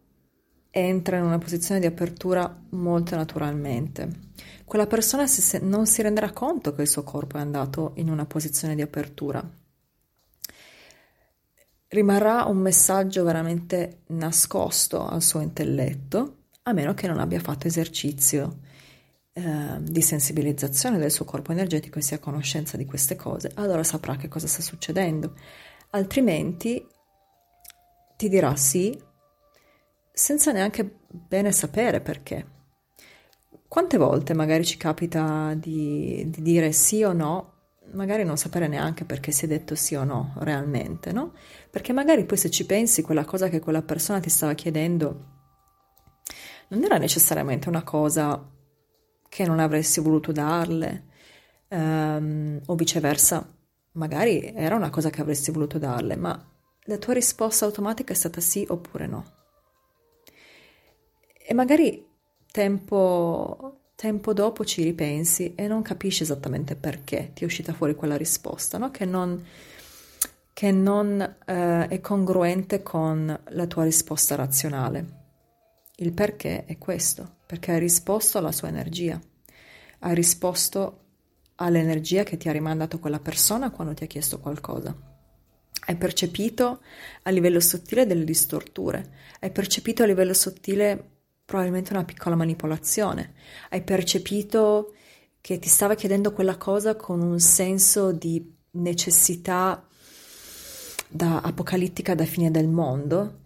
entra 0.70 1.18
in 1.18 1.24
una 1.24 1.40
posizione 1.40 1.80
di 1.80 1.88
apertura 1.88 2.64
molto 2.70 3.16
naturalmente. 3.16 4.28
Quella 4.66 4.86
persona 4.86 5.26
si, 5.26 5.58
non 5.64 5.88
si 5.88 6.04
renderà 6.04 6.32
conto 6.32 6.74
che 6.76 6.84
il 6.84 6.88
suo 6.88 7.04
corpo 7.04 7.38
è 7.38 7.42
andato 7.42 7.94
in 7.96 8.10
una 8.10 8.26
posizione 8.26 8.76
di 8.76 8.84
apertura 8.84 9.44
rimarrà 11.90 12.46
un 12.46 12.58
messaggio 12.58 13.24
veramente 13.24 14.04
nascosto 14.08 15.08
al 15.08 15.22
suo 15.22 15.40
intelletto, 15.42 16.36
a 16.64 16.74
meno 16.74 16.94
che 16.94 17.08
non 17.08 17.20
abbia 17.20 17.40
fatto 17.40 17.68
esercizio 17.68 18.60
eh, 19.34 19.78
di 19.82 20.02
sensibilizzazione 20.02 20.98
del 20.98 21.12
suo 21.12 21.26
corpo 21.26 21.52
energetico 21.52 22.00
e 22.00 22.02
sia 22.02 22.18
a 22.18 22.20
conoscenza 22.20 22.78
di 22.78 22.86
queste 22.86 23.16
cose, 23.16 23.52
allora 23.56 23.84
saprà 23.84 24.16
che 24.16 24.28
cosa 24.28 24.48
sta 24.48 24.62
succedendo. 24.62 25.34
Altrimenti 25.92 26.86
ti 28.16 28.30
dirà 28.30 28.56
sì, 28.56 28.98
senza 30.12 30.52
neanche 30.52 31.00
bene 31.08 31.52
sapere 31.52 32.02
perché. 32.02 32.58
Quante 33.68 33.98
volte 33.98 34.34
magari 34.34 34.66
ci 34.66 34.78
capita 34.78 35.54
di, 35.56 36.28
di 36.28 36.42
dire 36.42 36.72
sì 36.72 37.04
o 37.04 37.14
no 37.14 37.59
magari 37.94 38.24
non 38.24 38.38
sapere 38.38 38.68
neanche 38.68 39.06
perché 39.06 39.32
si 39.32 39.46
è 39.46 39.48
detto 39.48 39.76
sì 39.76 39.96
o 39.96 40.04
no 40.04 40.34
realmente, 40.38 41.12
no? 41.12 41.34
Perché 41.70 41.94
magari 41.94 42.26
poi 42.26 42.38
se 42.38 42.50
ci 42.50 42.66
pensi 42.66 43.02
quella 43.02 43.26
cosa 43.26 43.50
che 43.50 43.60
quella 43.60 43.82
persona 43.82 44.20
ti 44.20 44.30
stava 44.30 44.54
chiedendo 44.54 45.38
non 46.70 46.84
era 46.84 46.98
necessariamente 46.98 47.70
una 47.70 47.84
cosa 47.84 48.48
che 49.28 49.46
non 49.46 49.60
avresti 49.60 50.00
voluto 50.00 50.32
darle, 50.32 51.06
um, 51.70 52.60
o 52.66 52.76
viceversa, 52.76 53.48
magari 53.94 54.54
era 54.54 54.76
una 54.76 54.90
cosa 54.90 55.10
che 55.10 55.22
avresti 55.22 55.52
voluto 55.52 55.78
darle, 55.78 56.16
ma 56.16 56.48
la 56.84 56.98
tua 56.98 57.14
risposta 57.14 57.66
automatica 57.66 58.14
è 58.14 58.16
stata 58.16 58.42
sì 58.42 58.66
oppure 58.68 59.08
no. 59.08 59.26
E 61.48 61.54
magari 61.54 62.06
tempo, 62.52 63.79
tempo 64.00 64.32
dopo 64.32 64.64
ci 64.64 64.82
ripensi 64.82 65.56
e 65.56 65.68
non 65.68 65.82
capisci 65.82 66.24
esattamente 66.24 66.78
perché 66.78 67.32
ti 67.34 67.44
è 67.44 67.46
uscita 67.46 67.74
fuori 67.74 67.96
quella 67.96 68.16
risposta, 68.16 68.78
no? 68.78 68.92
che 68.92 69.04
non, 69.04 69.46
che 70.54 70.72
non 70.72 71.20
eh, 71.20 71.86
è 71.86 72.00
congruente 72.00 72.82
con 72.82 73.38
la 73.46 73.68
tua 73.68 73.84
risposta 73.84 74.36
razionale. 74.36 75.18
Il 75.98 76.14
perché 76.14 76.64
è 76.64 76.78
questo, 76.78 77.40
perché 77.46 77.74
hai 77.74 77.80
risposto 77.80 78.38
alla 78.38 78.54
sua 78.54 78.70
energia, 78.70 79.20
hai 80.00 80.16
risposto 80.16 81.00
all'energia 81.56 82.24
che 82.24 82.38
ti 82.38 82.48
ha 82.48 82.54
rimandato 82.54 83.00
quella 83.00 83.20
persona 83.20 83.70
quando 83.70 83.94
ti 83.94 84.06
ha 84.06 84.08
chiesto 84.08 84.40
qualcosa. 84.40 84.96
Hai 85.88 85.96
percepito 85.98 86.80
a 87.24 87.30
livello 87.32 87.60
sottile 87.60 88.06
delle 88.06 88.24
distorture, 88.24 89.12
hai 89.42 89.52
percepito 89.52 90.04
a 90.04 90.06
livello 90.06 90.34
sottile 90.34 91.18
probabilmente 91.50 91.94
una 91.94 92.06
piccola 92.06 92.36
manipolazione, 92.36 93.34
hai 93.70 93.82
percepito 93.82 94.94
che 95.42 95.58
ti 95.58 95.68
stava 95.68 95.96
chiedendo 95.96 96.32
quella 96.32 96.58
cosa 96.58 96.96
con 96.96 97.24
un 97.24 97.40
senso 97.40 98.12
di 98.12 98.56
necessità 98.74 99.84
da 101.08 101.42
apocalittica 101.42 102.14
da 102.14 102.26
fine 102.26 102.52
del 102.52 102.68
mondo 102.68 103.40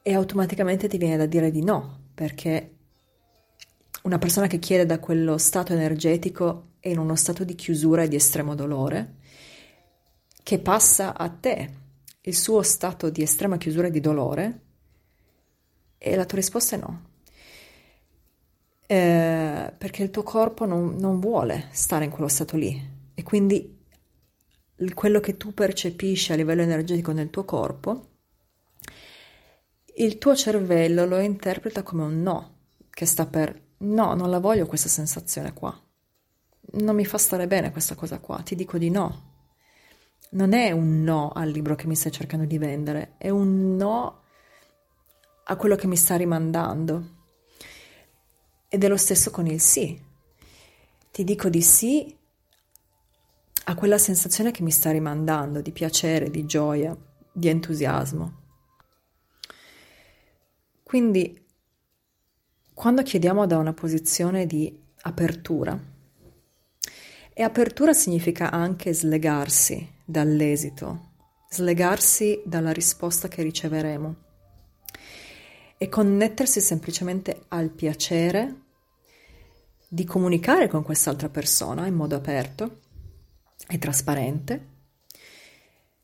e 0.00 0.14
automaticamente 0.14 0.86
ti 0.86 0.96
viene 0.96 1.16
da 1.16 1.26
dire 1.26 1.50
di 1.50 1.64
no, 1.64 2.10
perché 2.14 2.76
una 4.02 4.18
persona 4.18 4.46
che 4.46 4.60
chiede 4.60 4.86
da 4.86 5.00
quello 5.00 5.38
stato 5.38 5.72
energetico 5.72 6.74
è 6.78 6.90
in 6.90 6.98
uno 6.98 7.16
stato 7.16 7.42
di 7.42 7.56
chiusura 7.56 8.04
e 8.04 8.08
di 8.08 8.14
estremo 8.14 8.54
dolore, 8.54 9.16
che 10.40 10.60
passa 10.60 11.18
a 11.18 11.28
te 11.28 11.68
il 12.20 12.36
suo 12.36 12.62
stato 12.62 13.10
di 13.10 13.22
estrema 13.22 13.56
chiusura 13.56 13.88
e 13.88 13.90
di 13.90 13.98
dolore, 13.98 14.60
e 16.02 16.16
la 16.16 16.24
tua 16.24 16.38
risposta 16.38 16.74
è 16.74 16.78
no. 16.80 17.10
Eh, 18.86 19.72
perché 19.78 20.02
il 20.02 20.10
tuo 20.10 20.24
corpo 20.24 20.66
non, 20.66 20.96
non 20.96 21.20
vuole 21.20 21.68
stare 21.70 22.04
in 22.04 22.10
quello 22.10 22.28
stato 22.28 22.56
lì 22.56 22.90
e 23.14 23.22
quindi 23.22 23.80
quello 24.94 25.20
che 25.20 25.36
tu 25.36 25.54
percepisci 25.54 26.32
a 26.32 26.34
livello 26.34 26.62
energetico 26.62 27.12
nel 27.12 27.30
tuo 27.30 27.44
corpo, 27.44 28.08
il 29.96 30.18
tuo 30.18 30.34
cervello 30.34 31.06
lo 31.06 31.20
interpreta 31.20 31.84
come 31.84 32.02
un 32.02 32.20
no, 32.20 32.56
che 32.90 33.06
sta 33.06 33.26
per 33.26 33.60
no, 33.78 34.14
non 34.14 34.28
la 34.28 34.40
voglio 34.40 34.66
questa 34.66 34.88
sensazione 34.88 35.52
qua. 35.52 35.80
Non 36.74 36.96
mi 36.96 37.04
fa 37.04 37.18
stare 37.18 37.46
bene 37.46 37.70
questa 37.70 37.94
cosa 37.94 38.18
qua, 38.18 38.40
ti 38.42 38.56
dico 38.56 38.76
di 38.76 38.90
no. 38.90 39.30
Non 40.30 40.52
è 40.52 40.72
un 40.72 41.02
no 41.04 41.30
al 41.30 41.50
libro 41.50 41.76
che 41.76 41.86
mi 41.86 41.94
stai 41.94 42.10
cercando 42.10 42.44
di 42.46 42.58
vendere, 42.58 43.14
è 43.18 43.28
un 43.28 43.76
no 43.76 44.21
a 45.44 45.56
quello 45.56 45.76
che 45.76 45.86
mi 45.86 45.96
sta 45.96 46.16
rimandando. 46.16 47.20
Ed 48.68 48.84
è 48.84 48.88
lo 48.88 48.96
stesso 48.96 49.30
con 49.30 49.46
il 49.46 49.60
sì. 49.60 50.00
Ti 51.10 51.24
dico 51.24 51.48
di 51.48 51.60
sì 51.60 52.16
a 53.64 53.74
quella 53.74 53.98
sensazione 53.98 54.50
che 54.50 54.62
mi 54.62 54.70
sta 54.70 54.90
rimandando 54.90 55.60
di 55.60 55.72
piacere, 55.72 56.30
di 56.30 56.46
gioia, 56.46 56.96
di 57.32 57.48
entusiasmo. 57.48 58.40
Quindi, 60.82 61.40
quando 62.74 63.02
chiediamo 63.02 63.46
da 63.46 63.58
una 63.58 63.72
posizione 63.72 64.46
di 64.46 64.78
apertura, 65.02 65.90
e 67.34 67.42
apertura 67.42 67.94
significa 67.94 68.50
anche 68.50 68.92
slegarsi 68.92 69.90
dall'esito, 70.04 71.12
slegarsi 71.48 72.42
dalla 72.44 72.72
risposta 72.72 73.28
che 73.28 73.42
riceveremo 73.42 74.16
e 75.82 75.88
connettersi 75.88 76.60
semplicemente 76.60 77.46
al 77.48 77.68
piacere 77.70 78.54
di 79.88 80.04
comunicare 80.04 80.68
con 80.68 80.84
quest'altra 80.84 81.28
persona 81.28 81.88
in 81.88 81.94
modo 81.94 82.14
aperto 82.14 82.82
e 83.66 83.78
trasparente, 83.78 84.66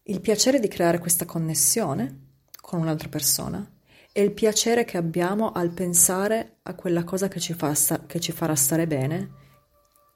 il 0.02 0.20
piacere 0.20 0.58
di 0.58 0.66
creare 0.66 0.98
questa 0.98 1.26
connessione 1.26 2.32
con 2.60 2.80
un'altra 2.80 3.08
persona 3.08 3.64
e 4.10 4.20
il 4.20 4.32
piacere 4.32 4.84
che 4.84 4.96
abbiamo 4.96 5.52
al 5.52 5.70
pensare 5.70 6.56
a 6.62 6.74
quella 6.74 7.04
cosa 7.04 7.28
che 7.28 7.38
ci, 7.38 7.54
fa 7.54 7.72
sta- 7.74 8.04
che 8.04 8.18
ci 8.18 8.32
farà 8.32 8.56
stare 8.56 8.88
bene, 8.88 9.30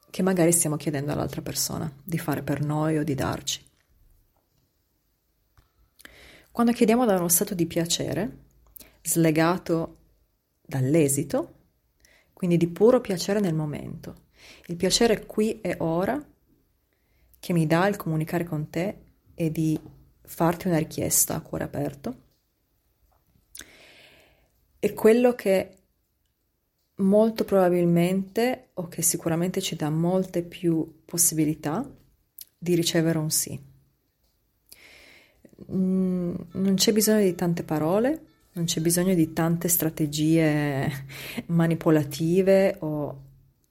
che 0.09 0.23
magari 0.23 0.51
stiamo 0.51 0.75
chiedendo 0.75 1.13
all'altra 1.13 1.41
persona 1.41 1.89
di 2.03 2.17
fare 2.17 2.43
per 2.43 2.59
noi 2.59 2.97
o 2.97 3.03
di 3.05 3.15
darci. 3.15 3.65
Quando 6.51 6.73
chiediamo 6.73 7.05
da 7.05 7.15
uno 7.15 7.29
stato 7.29 7.55
di 7.55 7.65
piacere, 7.65 8.42
slegato 9.03 9.97
dall'esito, 10.61 11.59
quindi 12.33 12.57
di 12.57 12.67
puro 12.67 13.01
piacere 13.01 13.39
nel 13.39 13.53
momento, 13.53 14.27
il 14.67 14.75
piacere 14.75 15.25
qui 15.25 15.61
e 15.61 15.75
ora 15.79 16.21
che 17.39 17.53
mi 17.53 17.67
dà 17.67 17.87
il 17.87 17.97
comunicare 17.97 18.45
con 18.45 18.69
te 18.69 18.97
e 19.35 19.51
di 19.51 19.79
farti 20.21 20.67
una 20.67 20.77
richiesta 20.77 21.35
a 21.35 21.41
cuore 21.41 21.65
aperto. 21.65 22.21
E 24.79 24.93
quello 24.93 25.33
che 25.35 25.77
molto 26.95 27.43
probabilmente 27.43 28.69
o 28.75 28.87
che 28.87 29.01
sicuramente 29.01 29.61
ci 29.61 29.75
dà 29.75 29.89
molte 29.89 30.43
più 30.43 31.01
possibilità 31.05 31.89
di 32.57 32.75
ricevere 32.75 33.17
un 33.17 33.29
sì. 33.29 33.71
Mm, 35.71 36.35
non 36.53 36.75
c'è 36.75 36.91
bisogno 36.93 37.21
di 37.21 37.35
tante 37.35 37.63
parole, 37.63 38.32
non 38.53 38.65
c'è 38.65 38.81
bisogno 38.81 39.13
di 39.15 39.33
tante 39.33 39.67
strategie 39.67 40.89
manipolative 41.47 42.77
o 42.79 43.21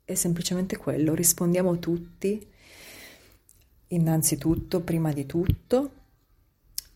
è 0.05 0.14
semplicemente 0.14 0.77
quello, 0.77 1.14
rispondiamo 1.14 1.79
tutti 1.79 2.45
innanzitutto, 3.88 4.81
prima 4.81 5.12
di 5.12 5.27
tutto, 5.27 5.90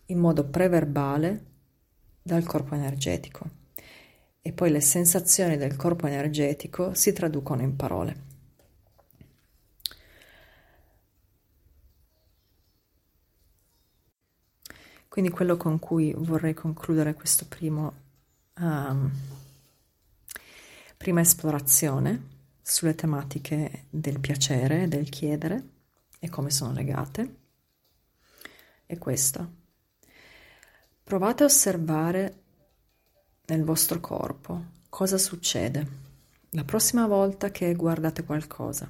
in 0.07 0.19
modo 0.19 0.45
preverbale 0.45 1.45
dal 2.21 2.43
corpo 2.43 2.75
energetico 2.75 3.49
e 4.41 4.51
poi 4.51 4.71
le 4.71 4.81
sensazioni 4.81 5.57
del 5.57 5.75
corpo 5.75 6.07
energetico 6.07 6.93
si 6.93 7.13
traducono 7.13 7.61
in 7.61 7.75
parole. 7.75 8.26
Quindi 15.17 15.33
quello 15.33 15.57
con 15.57 15.79
cui 15.79 16.13
vorrei 16.15 16.53
concludere 16.53 17.15
questa 17.15 17.47
um, 17.59 19.11
prima 20.95 21.21
esplorazione 21.21 22.21
sulle 22.61 22.93
tematiche 22.93 23.85
del 23.89 24.19
piacere, 24.19 24.87
del 24.87 25.09
chiedere, 25.09 25.69
e 26.19 26.29
come 26.29 26.51
sono 26.51 26.71
legate 26.71 27.35
è 28.85 28.95
questa. 28.99 29.49
Provate 31.03 31.41
a 31.41 31.47
osservare 31.47 32.41
nel 33.47 33.63
vostro 33.63 33.99
corpo 33.99 34.65
cosa 34.87 35.17
succede 35.17 35.87
la 36.51 36.63
prossima 36.63 37.07
volta 37.07 37.49
che 37.49 37.73
guardate 37.73 38.23
qualcosa, 38.23 38.87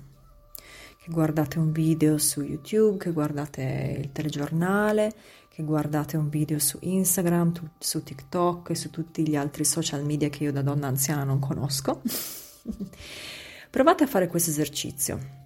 che 1.07 1.13
guardate 1.13 1.57
un 1.57 1.71
video 1.71 2.17
su 2.17 2.41
YouTube, 2.41 2.97
che 2.97 3.11
guardate 3.11 3.97
il 4.03 4.11
telegiornale, 4.11 5.13
che 5.47 5.63
guardate 5.63 6.17
un 6.17 6.27
video 6.27 6.59
su 6.59 6.77
Instagram, 6.81 7.53
su 7.79 8.03
TikTok 8.03 8.71
e 8.71 8.75
su 8.75 8.89
tutti 8.89 9.25
gli 9.25 9.37
altri 9.37 9.63
social 9.63 10.03
media 10.03 10.27
che 10.27 10.43
io 10.43 10.51
da 10.51 10.61
donna 10.61 10.87
anziana 10.87 11.23
non 11.23 11.39
conosco. 11.39 12.01
Provate 13.69 14.03
a 14.03 14.07
fare 14.07 14.27
questo 14.27 14.49
esercizio 14.49 15.45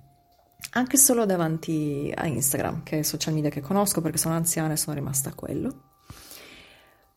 anche 0.74 0.98
solo 0.98 1.26
davanti 1.26 2.12
a 2.16 2.26
Instagram, 2.26 2.84
che 2.84 2.96
è 2.96 3.00
il 3.00 3.06
social 3.06 3.34
media 3.34 3.50
che 3.50 3.62
conosco 3.62 4.02
perché 4.02 4.18
sono 4.18 4.36
anziana 4.36 4.74
e 4.74 4.78
sono 4.78 4.96
rimasta 4.96 5.30
a 5.30 5.34
quello. 5.36 5.90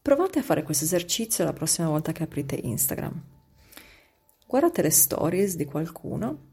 Provate 0.03 0.41
a 0.41 0.43
fare 0.43 0.65
questo 0.65 0.85
esercizio 0.85 1.45
la 1.45 1.53
prossima 1.53 1.89
volta 1.89 2.13
che 2.13 2.25
aprite 2.25 2.59
Instagram. 2.61 3.23
Guardate 4.47 4.83
le 4.83 4.91
stories 4.91 5.57
di 5.57 5.65
qualcuno 5.65 6.53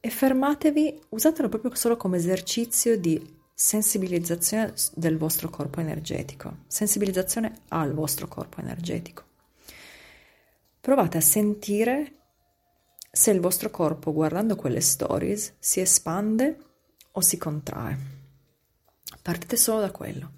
e 0.00 0.08
fermatevi, 0.08 0.98
usatelo 1.10 1.48
proprio 1.48 1.74
solo 1.74 1.96
come 1.96 2.16
esercizio 2.16 2.98
di 2.98 3.38
sensibilizzazione 3.54 4.72
del 4.94 5.18
vostro 5.18 5.50
corpo 5.50 5.80
energetico, 5.80 6.60
sensibilizzazione 6.66 7.60
al 7.68 7.92
vostro 7.92 8.26
corpo 8.26 8.60
energetico. 8.60 9.24
Provate 10.80 11.18
a 11.18 11.20
sentire 11.20 12.14
se 13.12 13.30
il 13.30 13.40
vostro 13.40 13.68
corpo 13.68 14.14
guardando 14.14 14.56
quelle 14.56 14.80
stories 14.80 15.54
si 15.58 15.80
espande 15.80 16.56
o 17.12 17.20
si 17.20 17.36
contrae. 17.36 17.98
Partite 19.20 19.56
solo 19.56 19.80
da 19.80 19.90
quello. 19.90 20.32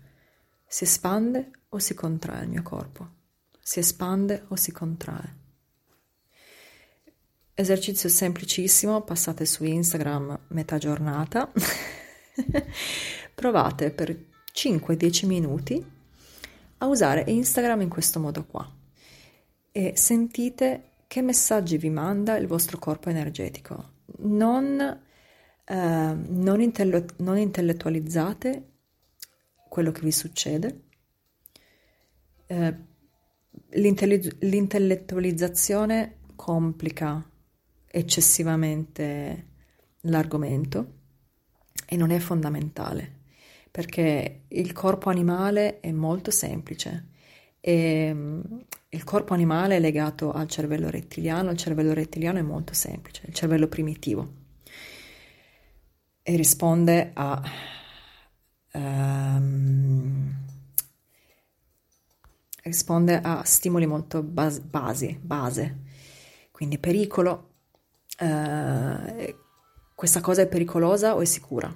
Si 0.66 0.83
espande 0.83 1.51
o 1.68 1.79
si 1.79 1.94
contrae 1.94 2.42
il 2.42 2.48
mio 2.48 2.62
corpo? 2.62 3.09
Si 3.61 3.79
espande 3.79 4.46
o 4.48 4.57
si 4.57 4.72
contrae? 4.72 5.41
Esercizio 7.55 8.09
semplicissimo, 8.09 9.03
passate 9.03 9.45
su 9.45 9.65
Instagram 9.65 10.38
metà 10.49 10.79
giornata, 10.79 11.53
provate 13.35 13.91
per 13.91 14.31
5-10 14.55 15.27
minuti 15.27 15.85
a 16.79 16.87
usare 16.87 17.25
Instagram 17.27 17.83
in 17.83 17.88
questo 17.88 18.21
modo 18.21 18.45
qua 18.45 18.71
e 19.71 19.93
sentite 19.97 20.91
che 21.07 21.23
messaggi 21.23 21.79
vi 21.79 21.91
manda 21.91 22.37
il 22.37 22.47
vostro 22.47 22.79
corpo 22.79 23.11
energetico. 23.11 23.91
Non, 24.19 25.01
eh, 25.65 25.75
non, 25.75 26.61
intello- 26.61 27.05
non 27.19 27.38
intellettualizzate 27.38 28.71
quello 29.69 29.93
che 29.93 30.01
vi 30.03 30.12
succede. 30.12 30.81
Eh, 32.47 32.91
l'intellettualizzazione 33.71 36.17
complica 36.35 37.25
eccessivamente 37.92 39.46
l'argomento 40.02 41.00
e 41.87 41.96
non 41.96 42.11
è 42.11 42.18
fondamentale 42.18 43.20
perché 43.70 44.42
il 44.48 44.72
corpo 44.72 45.11
animale 45.11 45.81
è 45.81 45.92
molto 45.92 46.31
semplice 46.31 47.07
e 47.61 48.12
mm, 48.12 48.40
il 48.90 49.05
corpo 49.05 49.35
animale 49.35 49.76
è 49.76 49.81
legato 49.81 50.33
al 50.33 50.48
cervello 50.48 50.90
rettiliano, 50.90 51.50
il 51.50 51.57
cervello 51.57 51.94
rettiliano 51.94 52.38
è 52.38 52.42
molto 52.42 52.74
semplice, 52.74 53.22
il 53.26 53.35
cervello 53.35 53.68
primitivo 53.68 54.40
e 56.22 56.37
risponde 56.37 57.11
a 57.14 57.42
um, 58.72 60.35
risponde 62.64 63.20
a 63.20 63.42
stimoli 63.44 63.87
molto 63.87 64.22
bas- 64.22 64.61
basi, 64.61 65.18
base, 65.20 65.78
quindi 66.50 66.78
pericolo, 66.78 67.52
eh, 68.22 69.37
questa 69.94 70.20
cosa 70.20 70.42
è 70.42 70.46
pericolosa 70.46 71.16
o 71.16 71.20
è 71.20 71.24
sicura? 71.24 71.74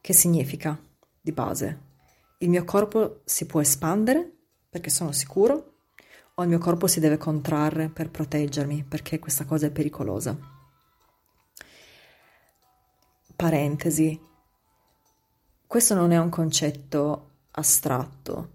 Che 0.00 0.12
significa 0.12 0.76
di 1.20 1.32
base? 1.32 1.84
Il 2.38 2.48
mio 2.48 2.64
corpo 2.64 3.20
si 3.24 3.46
può 3.46 3.60
espandere 3.60 4.30
perché 4.68 4.90
sono 4.90 5.12
sicuro 5.12 5.74
o 6.34 6.42
il 6.42 6.48
mio 6.48 6.58
corpo 6.58 6.86
si 6.86 7.00
deve 7.00 7.16
contrarre 7.16 7.88
per 7.88 8.10
proteggermi 8.10 8.84
perché 8.84 9.18
questa 9.18 9.44
cosa 9.44 9.66
è 9.66 9.70
pericolosa? 9.70 10.36
Parentesi. 13.36 14.20
Questo 15.66 15.94
non 15.94 16.10
è 16.10 16.18
un 16.18 16.30
concetto 16.30 17.30
astratto. 17.52 18.54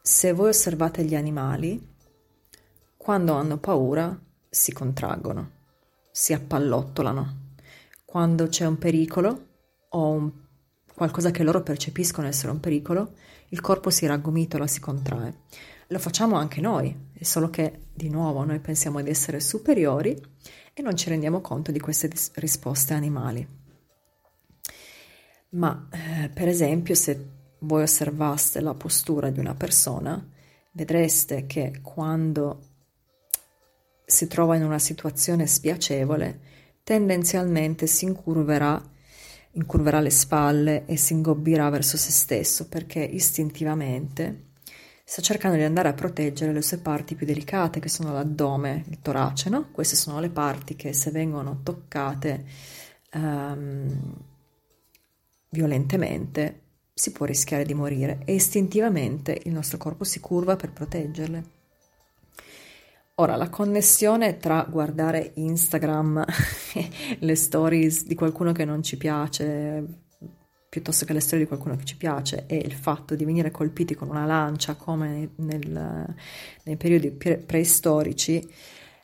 Se 0.00 0.32
voi 0.32 0.48
osservate 0.48 1.04
gli 1.04 1.14
animali, 1.14 1.94
quando 2.96 3.34
hanno 3.34 3.58
paura 3.58 4.18
si 4.54 4.70
contraggono, 4.70 5.50
si 6.10 6.34
appallottolano. 6.34 7.54
Quando 8.04 8.48
c'è 8.48 8.66
un 8.66 8.76
pericolo 8.76 9.46
o 9.88 10.10
un, 10.10 10.30
qualcosa 10.94 11.30
che 11.30 11.42
loro 11.42 11.62
percepiscono 11.62 12.26
essere 12.26 12.52
un 12.52 12.60
pericolo, 12.60 13.14
il 13.48 13.62
corpo 13.62 13.88
si 13.88 14.04
raggomitola, 14.04 14.66
si 14.66 14.78
contrae. 14.78 15.44
Lo 15.88 15.98
facciamo 15.98 16.36
anche 16.36 16.60
noi, 16.60 16.94
è 17.14 17.22
solo 17.22 17.48
che 17.48 17.86
di 17.94 18.10
nuovo 18.10 18.44
noi 18.44 18.60
pensiamo 18.60 19.00
di 19.00 19.08
essere 19.08 19.40
superiori 19.40 20.20
e 20.74 20.82
non 20.82 20.96
ci 20.96 21.08
rendiamo 21.08 21.40
conto 21.40 21.72
di 21.72 21.80
queste 21.80 22.10
risposte 22.34 22.92
animali. 22.92 23.48
Ma 25.50 25.88
eh, 25.90 26.28
per 26.28 26.48
esempio 26.48 26.94
se 26.94 27.26
voi 27.60 27.84
osservaste 27.84 28.60
la 28.60 28.74
postura 28.74 29.30
di 29.30 29.40
una 29.40 29.54
persona, 29.54 30.22
vedreste 30.72 31.46
che 31.46 31.80
quando 31.80 32.71
si 34.12 34.26
trova 34.26 34.56
in 34.56 34.62
una 34.62 34.78
situazione 34.78 35.46
spiacevole, 35.46 36.40
tendenzialmente 36.84 37.86
si 37.86 38.04
incurverà, 38.04 38.80
incurverà 39.52 40.00
le 40.00 40.10
spalle 40.10 40.84
e 40.84 40.98
si 40.98 41.14
ingobbirà 41.14 41.70
verso 41.70 41.96
se 41.96 42.10
stesso 42.10 42.68
perché 42.68 43.00
istintivamente 43.00 44.50
sta 45.02 45.22
cercando 45.22 45.56
di 45.56 45.62
andare 45.62 45.88
a 45.88 45.94
proteggere 45.94 46.52
le 46.52 46.60
sue 46.60 46.76
parti 46.78 47.14
più 47.14 47.24
delicate, 47.24 47.80
che 47.80 47.88
sono 47.88 48.12
l'addome, 48.12 48.84
il 48.88 49.00
torace, 49.00 49.48
no? 49.48 49.70
Queste 49.72 49.96
sono 49.96 50.20
le 50.20 50.30
parti 50.30 50.76
che 50.76 50.92
se 50.92 51.10
vengono 51.10 51.60
toccate 51.62 52.44
um, 53.14 54.14
violentemente 55.48 56.60
si 56.92 57.12
può 57.12 57.24
rischiare 57.24 57.64
di 57.64 57.72
morire 57.72 58.20
e 58.26 58.34
istintivamente 58.34 59.40
il 59.44 59.52
nostro 59.52 59.78
corpo 59.78 60.04
si 60.04 60.20
curva 60.20 60.56
per 60.56 60.70
proteggerle. 60.70 61.60
Ora, 63.16 63.36
la 63.36 63.50
connessione 63.50 64.38
tra 64.38 64.66
guardare 64.68 65.32
Instagram, 65.34 66.24
le 67.20 67.34
stories 67.36 68.06
di 68.06 68.14
qualcuno 68.14 68.52
che 68.52 68.64
non 68.64 68.82
ci 68.82 68.96
piace, 68.96 69.84
piuttosto 70.66 71.04
che 71.04 71.12
le 71.12 71.20
storie 71.20 71.44
di 71.44 71.46
qualcuno 71.46 71.76
che 71.76 71.84
ci 71.84 71.98
piace, 71.98 72.46
e 72.46 72.56
il 72.56 72.72
fatto 72.72 73.14
di 73.14 73.26
venire 73.26 73.50
colpiti 73.50 73.94
con 73.94 74.08
una 74.08 74.24
lancia 74.24 74.76
come 74.76 75.32
nel, 75.36 76.14
nei 76.64 76.76
periodi 76.78 77.10
preistorici, 77.10 78.48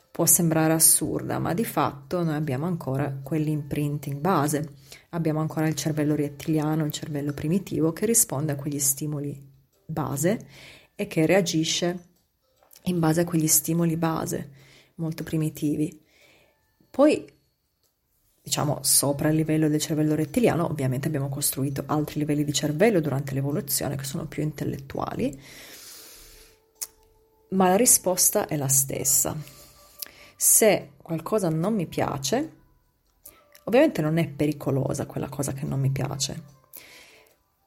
può 0.09 0.25
sembrare 0.25 0.73
assurda, 0.73 1.37
ma 1.37 1.53
di 1.53 1.63
fatto 1.63 2.23
noi 2.23 2.33
abbiamo 2.33 2.65
ancora 2.65 3.15
quell'imprinting 3.21 4.19
base, 4.19 4.73
abbiamo 5.11 5.39
ancora 5.39 5.67
il 5.67 5.75
cervello 5.75 6.15
rettiliano, 6.15 6.83
il 6.83 6.91
cervello 6.91 7.31
primitivo 7.33 7.93
che 7.93 8.07
risponde 8.07 8.53
a 8.53 8.55
quegli 8.55 8.79
stimoli 8.79 9.39
base 9.85 10.47
e 10.95 11.05
che 11.05 11.27
reagisce 11.27 12.08
in 12.89 12.99
base 12.99 13.21
a 13.21 13.25
quegli 13.25 13.47
stimoli 13.47 13.97
base 13.97 14.51
molto 14.95 15.23
primitivi. 15.23 16.05
Poi, 16.89 17.25
diciamo, 18.41 18.79
sopra 18.81 19.29
il 19.29 19.35
livello 19.35 19.69
del 19.69 19.79
cervello 19.79 20.15
rettiliano, 20.15 20.65
ovviamente 20.65 21.07
abbiamo 21.07 21.29
costruito 21.29 21.83
altri 21.87 22.19
livelli 22.19 22.43
di 22.43 22.53
cervello 22.53 22.99
durante 22.99 23.33
l'evoluzione 23.33 23.95
che 23.95 24.03
sono 24.03 24.25
più 24.25 24.43
intellettuali, 24.43 25.39
ma 27.51 27.69
la 27.69 27.75
risposta 27.75 28.47
è 28.47 28.55
la 28.57 28.67
stessa. 28.67 29.35
Se 30.35 30.91
qualcosa 31.01 31.49
non 31.49 31.73
mi 31.73 31.87
piace, 31.87 32.57
ovviamente 33.65 34.01
non 34.01 34.17
è 34.17 34.27
pericolosa 34.27 35.05
quella 35.05 35.29
cosa 35.29 35.53
che 35.53 35.65
non 35.65 35.79
mi 35.79 35.91
piace, 35.91 36.57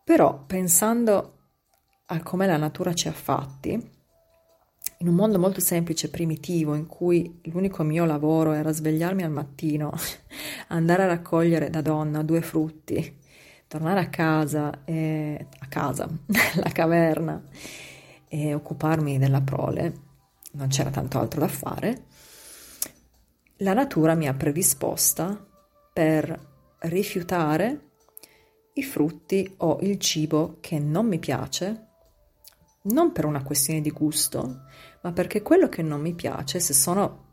però 0.04 0.44
pensando 0.44 1.38
a 2.06 2.22
come 2.22 2.46
la 2.46 2.56
natura 2.56 2.92
ci 2.92 3.08
ha 3.08 3.12
fatti, 3.12 4.00
in 5.02 5.08
un 5.08 5.14
mondo 5.14 5.38
molto 5.38 5.60
semplice, 5.60 6.10
primitivo, 6.10 6.74
in 6.74 6.86
cui 6.86 7.40
l'unico 7.46 7.82
mio 7.82 8.04
lavoro 8.04 8.52
era 8.52 8.72
svegliarmi 8.72 9.24
al 9.24 9.32
mattino, 9.32 9.92
andare 10.68 11.02
a 11.02 11.06
raccogliere 11.06 11.70
da 11.70 11.80
donna 11.80 12.22
due 12.22 12.40
frutti, 12.40 13.18
tornare 13.66 13.98
a 13.98 14.08
casa, 14.08 14.84
e, 14.84 15.46
a 15.58 15.66
casa, 15.66 16.08
la 16.54 16.70
caverna, 16.70 17.42
e 18.28 18.54
occuparmi 18.54 19.18
della 19.18 19.40
prole, 19.40 19.92
non 20.52 20.68
c'era 20.68 20.90
tanto 20.90 21.18
altro 21.18 21.40
da 21.40 21.48
fare, 21.48 22.04
la 23.56 23.74
natura 23.74 24.14
mi 24.14 24.28
ha 24.28 24.34
predisposta 24.34 25.44
per 25.92 26.50
rifiutare 26.78 27.90
i 28.74 28.84
frutti 28.84 29.52
o 29.58 29.78
il 29.80 29.98
cibo 29.98 30.58
che 30.60 30.78
non 30.78 31.06
mi 31.06 31.18
piace, 31.18 31.88
non 32.82 33.12
per 33.12 33.24
una 33.24 33.42
questione 33.42 33.80
di 33.80 33.90
gusto, 33.90 34.62
ma 35.02 35.12
perché 35.12 35.42
quello 35.42 35.68
che 35.68 35.82
non 35.82 36.00
mi 36.00 36.14
piace, 36.14 36.60
se 36.60 36.72
sono 36.72 37.30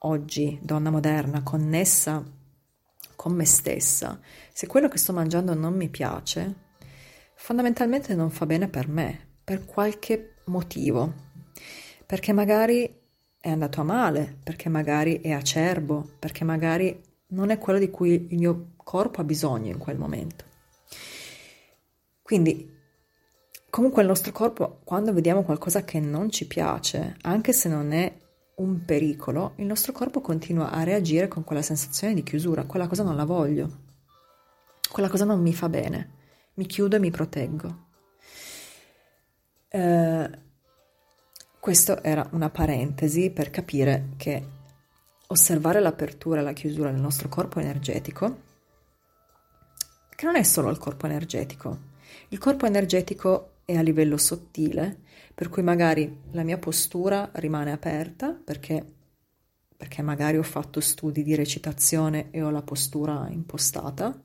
oggi 0.00 0.58
donna 0.62 0.90
moderna, 0.90 1.42
connessa 1.42 2.24
con 3.16 3.32
me 3.32 3.44
stessa, 3.44 4.20
se 4.52 4.66
quello 4.66 4.88
che 4.88 4.98
sto 4.98 5.12
mangiando 5.12 5.54
non 5.54 5.74
mi 5.74 5.88
piace, 5.88 6.54
fondamentalmente 7.36 8.14
non 8.14 8.30
fa 8.30 8.46
bene 8.46 8.68
per 8.68 8.88
me, 8.88 9.28
per 9.44 9.64
qualche 9.64 10.36
motivo, 10.46 11.12
perché 12.04 12.32
magari 12.32 13.00
è 13.38 13.50
andato 13.50 13.80
a 13.80 13.84
male, 13.84 14.38
perché 14.42 14.68
magari 14.68 15.20
è 15.20 15.32
acerbo, 15.32 16.16
perché 16.18 16.44
magari 16.44 17.00
non 17.28 17.50
è 17.50 17.58
quello 17.58 17.78
di 17.78 17.90
cui 17.90 18.26
il 18.30 18.38
mio 18.38 18.72
corpo 18.76 19.20
ha 19.20 19.24
bisogno 19.24 19.70
in 19.70 19.78
quel 19.78 19.98
momento. 19.98 20.44
Quindi 22.22 22.71
Comunque 23.72 24.02
il 24.02 24.08
nostro 24.08 24.32
corpo, 24.32 24.80
quando 24.84 25.14
vediamo 25.14 25.44
qualcosa 25.44 25.82
che 25.82 25.98
non 25.98 26.28
ci 26.28 26.46
piace, 26.46 27.16
anche 27.22 27.54
se 27.54 27.70
non 27.70 27.92
è 27.92 28.14
un 28.56 28.84
pericolo, 28.84 29.54
il 29.56 29.64
nostro 29.64 29.92
corpo 29.92 30.20
continua 30.20 30.70
a 30.70 30.82
reagire 30.82 31.26
con 31.26 31.42
quella 31.42 31.62
sensazione 31.62 32.12
di 32.12 32.22
chiusura, 32.22 32.66
quella 32.66 32.86
cosa 32.86 33.02
non 33.02 33.16
la 33.16 33.24
voglio, 33.24 33.78
quella 34.90 35.08
cosa 35.08 35.24
non 35.24 35.40
mi 35.40 35.54
fa 35.54 35.70
bene, 35.70 36.10
mi 36.56 36.66
chiudo 36.66 36.96
e 36.96 36.98
mi 36.98 37.10
proteggo. 37.10 37.86
Eh, 39.68 40.30
questo 41.58 42.02
era 42.02 42.28
una 42.32 42.50
parentesi 42.50 43.30
per 43.30 43.48
capire 43.48 44.10
che 44.18 44.46
osservare 45.28 45.80
l'apertura 45.80 46.40
e 46.40 46.42
la 46.42 46.52
chiusura 46.52 46.90
del 46.90 47.00
nostro 47.00 47.30
corpo 47.30 47.58
energetico, 47.58 48.36
che 50.14 50.26
non 50.26 50.36
è 50.36 50.42
solo 50.42 50.68
il 50.68 50.76
corpo 50.76 51.06
energetico, 51.06 51.78
il 52.28 52.36
corpo 52.36 52.66
energetico 52.66 53.51
e 53.64 53.76
a 53.76 53.82
livello 53.82 54.16
sottile, 54.16 55.00
per 55.34 55.48
cui 55.48 55.62
magari 55.62 56.20
la 56.32 56.42
mia 56.42 56.58
postura 56.58 57.30
rimane 57.34 57.72
aperta 57.72 58.32
perché 58.32 59.00
perché 59.82 60.00
magari 60.00 60.38
ho 60.38 60.44
fatto 60.44 60.78
studi 60.78 61.24
di 61.24 61.34
recitazione 61.34 62.30
e 62.30 62.40
ho 62.40 62.50
la 62.50 62.62
postura 62.62 63.26
impostata 63.28 64.22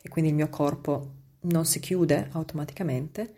e 0.00 0.08
quindi 0.08 0.30
il 0.30 0.36
mio 0.36 0.48
corpo 0.48 1.14
non 1.40 1.64
si 1.64 1.80
chiude 1.80 2.28
automaticamente, 2.30 3.34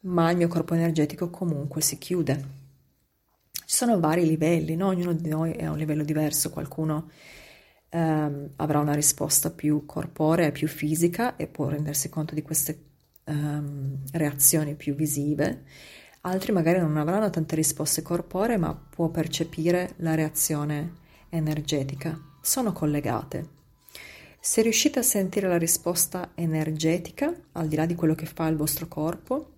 ma 0.00 0.30
il 0.30 0.36
mio 0.36 0.48
corpo 0.48 0.74
energetico 0.74 1.30
comunque 1.30 1.80
si 1.80 1.96
chiude. 1.96 2.44
Ci 3.50 3.74
sono 3.74 3.98
vari 3.98 4.26
livelli, 4.26 4.76
no? 4.76 4.88
ognuno 4.88 5.14
di 5.14 5.30
noi 5.30 5.52
è 5.52 5.64
a 5.64 5.70
un 5.70 5.78
livello 5.78 6.04
diverso, 6.04 6.50
qualcuno 6.50 7.10
ehm, 7.88 8.50
avrà 8.56 8.80
una 8.80 8.92
risposta 8.92 9.50
più 9.50 9.86
corporea, 9.86 10.52
più 10.52 10.68
fisica 10.68 11.36
e 11.36 11.46
può 11.46 11.68
rendersi 11.68 12.10
conto 12.10 12.34
di 12.34 12.42
queste 12.42 12.78
ehm, 13.24 14.02
reazioni 14.12 14.74
più 14.74 14.94
visive, 14.94 15.64
altri 16.22 16.52
magari 16.52 16.78
non 16.78 16.96
avranno 16.96 17.30
tante 17.30 17.54
risposte 17.54 18.02
corporee 18.02 18.56
ma 18.56 18.74
può 18.74 19.08
percepire 19.08 19.94
la 19.96 20.14
reazione 20.14 20.92
energetica. 21.28 22.18
Sono 22.40 22.72
collegate. 22.72 23.52
Se 24.40 24.60
riuscite 24.60 24.98
a 24.98 25.02
sentire 25.02 25.48
la 25.48 25.56
risposta 25.56 26.32
energetica, 26.34 27.34
al 27.52 27.66
di 27.66 27.76
là 27.76 27.86
di 27.86 27.94
quello 27.94 28.14
che 28.14 28.26
fa 28.26 28.46
il 28.46 28.56
vostro 28.56 28.86
corpo, 28.88 29.52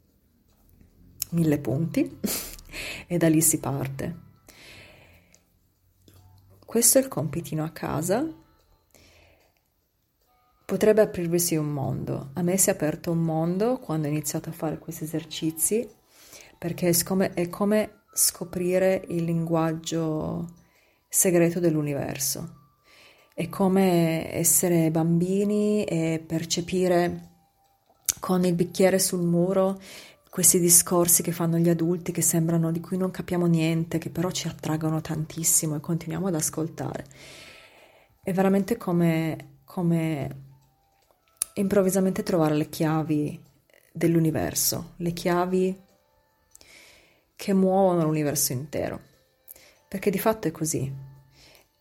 mille 1.31 1.59
punti, 1.59 2.19
e 3.09 3.19
da 3.19 3.29
lì 3.29 3.41
si 3.41 3.59
parte. 3.59 4.25
Questo 6.65 6.99
è 6.99 7.01
il 7.01 7.09
compitino 7.09 7.65
a 7.65 7.71
casa. 7.71 8.45
Potrebbe 10.67 11.01
aprirvisi 11.01 11.55
un 11.55 11.69
mondo. 11.69 12.31
A 12.33 12.43
me 12.43 12.57
si 12.59 12.71
è 12.71 12.73
aperto 12.73 13.13
un 13.13 13.21
mondo 13.21 13.79
quando 13.79 14.09
ho 14.09 14.11
iniziato 14.11 14.49
a 14.49 14.53
fare 14.53 14.81
questi 14.81 15.05
esercizi, 15.05 15.89
perché 16.59 16.89
è 16.89 17.49
come, 17.49 18.01
scoprire 18.13 19.05
il 19.11 19.23
linguaggio 19.23 20.45
segreto 21.09 21.61
dell'universo. 21.61 22.65
È 23.33 23.49
come 23.49 24.35
essere 24.35 24.91
bambini 24.91 25.85
e 25.85 26.21
percepire 26.27 27.35
con 28.19 28.45
il 28.45 28.55
bicchiere 28.55 28.99
sul 28.99 29.23
muro 29.23 29.79
questi 30.29 30.59
discorsi 30.59 31.23
che 31.23 31.31
fanno 31.31 31.59
gli 31.59 31.69
adulti 31.69 32.11
che 32.11 32.23
sembrano 32.23 32.73
di 32.73 32.81
cui 32.81 32.97
non 32.97 33.13
capiamo 33.13 33.47
niente, 33.47 33.99
che 33.99 34.11
però 34.11 34.33
ci 34.33 34.49
attraggono 34.49 35.01
tantissimo 35.01 35.77
e 35.77 35.81
continuiamo 35.81 36.27
ad 36.27 36.35
ascoltare. 36.35 37.05
È 38.21 38.33
veramente 38.33 38.77
come, 38.77 39.61
come 39.65 40.46
improvvisamente 41.61 42.23
trovare 42.23 42.55
le 42.55 42.69
chiavi 42.69 43.41
dell'universo, 43.93 44.95
le 44.97 45.13
chiavi 45.13 45.81
che 47.35 47.53
muovono 47.53 48.05
l'universo 48.05 48.53
intero. 48.53 49.01
Perché 49.89 50.11
di 50.11 50.19
fatto 50.19 50.49
è 50.49 50.51
così. 50.51 50.93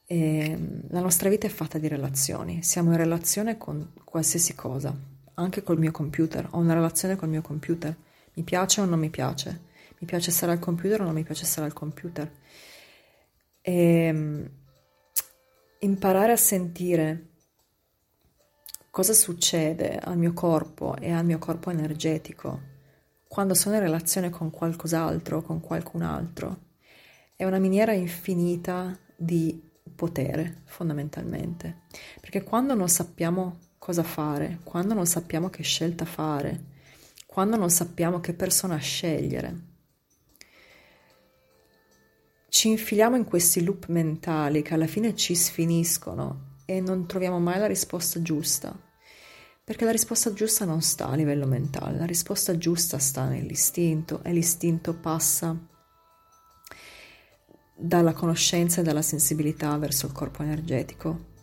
E 0.07 0.57
la 0.89 0.99
nostra 0.99 1.29
vita 1.29 1.47
è 1.47 1.49
fatta 1.49 1.77
di 1.77 1.87
relazioni, 1.87 2.61
siamo 2.61 2.91
in 2.91 2.97
relazione 2.97 3.57
con 3.57 3.93
qualsiasi 4.03 4.53
cosa, 4.53 4.95
anche 5.33 5.63
col 5.63 5.79
mio 5.79 5.91
computer, 5.91 6.47
ho 6.51 6.59
una 6.59 6.75
relazione 6.75 7.15
col 7.15 7.29
mio 7.29 7.41
computer 7.41 7.95
mi 8.35 8.43
piace 8.43 8.81
o 8.81 8.85
non 8.85 8.99
mi 8.99 9.09
piace? 9.09 9.61
Mi 9.99 10.07
piace 10.07 10.31
stare 10.31 10.51
al 10.51 10.59
computer 10.59 11.01
o 11.01 11.05
non 11.05 11.13
mi 11.13 11.23
piace 11.23 11.45
stare 11.45 11.67
al 11.67 11.73
computer? 11.73 12.29
E 13.61 13.73
ehm, 13.73 14.49
imparare 15.79 16.31
a 16.33 16.37
sentire 16.37 17.29
cosa 18.95 19.11
succede 19.11 19.99
al 20.01 20.17
mio 20.17 20.31
corpo 20.31 20.95
e 20.95 21.11
al 21.11 21.25
mio 21.25 21.37
corpo 21.37 21.69
energetico 21.69 22.61
quando 23.27 23.53
sono 23.53 23.75
in 23.75 23.81
relazione 23.81 24.29
con 24.29 24.51
qualcos'altro, 24.51 25.41
con 25.41 25.59
qualcun 25.59 26.01
altro, 26.01 26.59
è 27.35 27.43
una 27.43 27.59
miniera 27.59 27.91
infinita 27.91 28.97
di 29.13 29.61
potere, 29.93 30.61
fondamentalmente. 30.63 31.81
Perché 32.21 32.43
quando 32.43 32.73
non 32.73 32.87
sappiamo 32.87 33.73
cosa 33.79 34.01
fare, 34.01 34.61
quando 34.63 34.93
non 34.93 35.05
sappiamo 35.05 35.49
che 35.49 35.61
scelta 35.61 36.05
fare, 36.05 36.63
quando 37.25 37.57
non 37.57 37.69
sappiamo 37.69 38.21
che 38.21 38.33
persona 38.33 38.77
scegliere. 38.77 39.59
Ci 42.47 42.69
infiliamo 42.69 43.17
in 43.17 43.25
questi 43.25 43.61
loop 43.61 43.87
mentali 43.87 44.61
che 44.61 44.73
alla 44.73 44.87
fine 44.87 45.13
ci 45.17 45.35
sfiniscono 45.35 46.53
e 46.63 46.79
non 46.79 47.05
troviamo 47.07 47.39
mai 47.39 47.59
la 47.59 47.67
risposta 47.67 48.21
giusta. 48.21 48.84
Perché 49.65 49.83
la 49.83 49.91
risposta 49.91 50.31
giusta 50.31 50.63
non 50.63 50.83
sta 50.83 51.07
a 51.07 51.15
livello 51.15 51.47
mentale, 51.47 51.97
la 51.97 52.05
risposta 52.05 52.55
giusta 52.55 52.99
sta 52.99 53.27
nell'istinto 53.27 54.21
e 54.23 54.31
l'istinto 54.31 54.93
passa 54.93 55.57
dalla 57.75 58.13
conoscenza 58.13 58.81
e 58.81 58.83
dalla 58.83 59.01
sensibilità 59.01 59.75
verso 59.79 60.05
il 60.05 60.11
corpo 60.11 60.43
energetico 60.43 61.33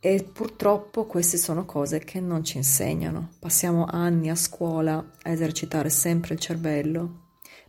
e 0.00 0.22
purtroppo 0.22 1.06
queste 1.06 1.38
sono 1.38 1.64
cose 1.64 2.00
che 2.00 2.20
non 2.20 2.44
ci 2.44 2.58
insegnano. 2.58 3.30
Passiamo 3.38 3.86
anni 3.86 4.28
a 4.28 4.34
scuola 4.34 4.96
a 5.22 5.30
esercitare 5.30 5.88
sempre 5.88 6.34
il 6.34 6.40
cervello 6.40 7.20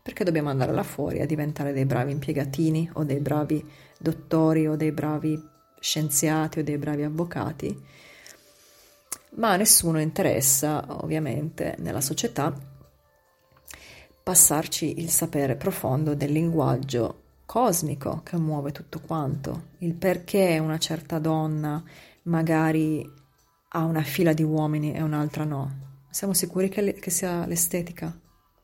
perché 0.01 0.25
dobbiamo 0.25 0.49
andare 0.49 0.73
là 0.73 0.83
fuori 0.83 1.21
a 1.21 1.25
diventare 1.25 1.71
dei 1.71 1.85
bravi 1.85 2.11
impiegatini 2.11 2.89
o 2.95 3.05
dei 3.05 3.19
bravi 3.19 3.65
dottori 3.97 4.67
o 4.67 4.75
dei 4.75 4.91
bravi 4.91 5.41
scienziati 5.79 6.59
o 6.59 6.63
dei 6.63 6.77
bravi 6.77 7.03
avvocati. 7.03 8.11
Ma 9.35 9.51
a 9.51 9.55
nessuno 9.55 9.99
interessa, 9.99 10.85
ovviamente, 11.03 11.75
nella 11.79 12.01
società 12.01 12.53
passarci 14.23 14.99
il 14.99 15.09
sapere 15.09 15.55
profondo 15.55 16.15
del 16.15 16.31
linguaggio 16.31 17.21
cosmico 17.45 18.21
che 18.23 18.37
muove 18.37 18.71
tutto 18.71 18.99
quanto, 18.99 19.69
il 19.79 19.95
perché 19.95 20.59
una 20.59 20.77
certa 20.77 21.19
donna 21.19 21.83
magari 22.23 23.07
ha 23.69 23.83
una 23.83 24.01
fila 24.01 24.33
di 24.33 24.43
uomini 24.43 24.93
e 24.93 25.01
un'altra 25.01 25.43
no. 25.43 25.81
Siamo 26.09 26.33
sicuri 26.33 26.69
che, 26.69 26.81
le, 26.81 26.93
che 26.93 27.09
sia 27.09 27.45
l'estetica? 27.45 28.17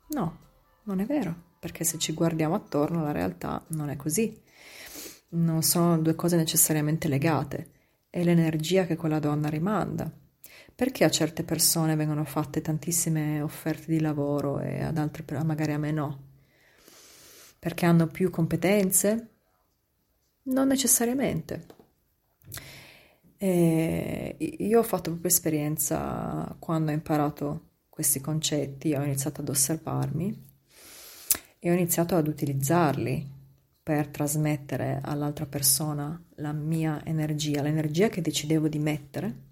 No, 0.09 0.37
non 0.83 0.99
è 0.99 1.05
vero, 1.05 1.35
perché 1.59 1.83
se 1.83 1.97
ci 1.97 2.13
guardiamo 2.13 2.55
attorno 2.55 3.03
la 3.03 3.11
realtà 3.11 3.63
non 3.69 3.89
è 3.89 3.95
così. 3.95 4.39
Non 5.29 5.61
sono 5.61 5.97
due 5.97 6.15
cose 6.15 6.35
necessariamente 6.35 7.07
legate, 7.07 7.71
è 8.09 8.23
l'energia 8.23 8.85
che 8.85 8.95
quella 8.95 9.19
donna 9.19 9.49
rimanda. 9.49 10.11
Perché 10.79 11.03
a 11.03 11.09
certe 11.09 11.43
persone 11.43 11.97
vengono 11.97 12.23
fatte 12.23 12.61
tantissime 12.61 13.41
offerte 13.41 13.91
di 13.91 13.99
lavoro 13.99 14.61
e 14.61 14.81
ad 14.81 14.97
altre 14.97 15.25
magari 15.43 15.73
a 15.73 15.77
me 15.77 15.91
no? 15.91 16.23
Perché 17.59 17.85
hanno 17.85 18.07
più 18.07 18.29
competenze? 18.29 19.29
Non 20.43 20.67
necessariamente. 20.67 21.65
E 23.35 24.37
io 24.39 24.79
ho 24.79 24.83
fatto 24.83 25.09
proprio 25.09 25.29
esperienza 25.29 26.55
quando 26.59 26.91
ho 26.91 26.93
imparato 26.93 27.71
questi 27.89 28.21
concetti, 28.21 28.93
ho 28.93 29.03
iniziato 29.03 29.41
ad 29.41 29.49
osservarmi 29.49 30.45
e 31.59 31.69
ho 31.69 31.73
iniziato 31.73 32.15
ad 32.15 32.25
utilizzarli 32.25 33.29
per 33.83 34.07
trasmettere 34.07 35.01
all'altra 35.03 35.45
persona 35.45 36.23
la 36.35 36.53
mia 36.53 37.03
energia, 37.03 37.61
l'energia 37.61 38.07
che 38.07 38.21
decidevo 38.21 38.69
di 38.69 38.79
mettere. 38.79 39.47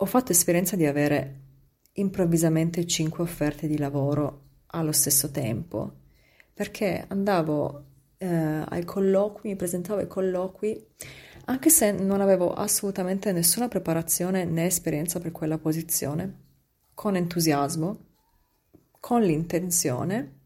Ho 0.00 0.06
fatto 0.06 0.30
esperienza 0.30 0.76
di 0.76 0.86
avere 0.86 1.40
improvvisamente 1.94 2.86
cinque 2.86 3.24
offerte 3.24 3.66
di 3.66 3.76
lavoro 3.78 4.42
allo 4.66 4.92
stesso 4.92 5.32
tempo 5.32 5.92
perché 6.54 7.04
andavo 7.08 7.84
eh, 8.16 8.26
ai 8.26 8.84
colloqui, 8.84 9.48
mi 9.48 9.56
presentavo 9.56 9.98
ai 9.98 10.06
colloqui 10.06 10.86
anche 11.46 11.70
se 11.70 11.90
non 11.90 12.20
avevo 12.20 12.52
assolutamente 12.52 13.32
nessuna 13.32 13.66
preparazione 13.66 14.44
né 14.44 14.66
esperienza 14.66 15.18
per 15.18 15.32
quella 15.32 15.58
posizione, 15.58 16.42
con 16.94 17.16
entusiasmo, 17.16 17.98
con 19.00 19.22
l'intenzione, 19.22 20.40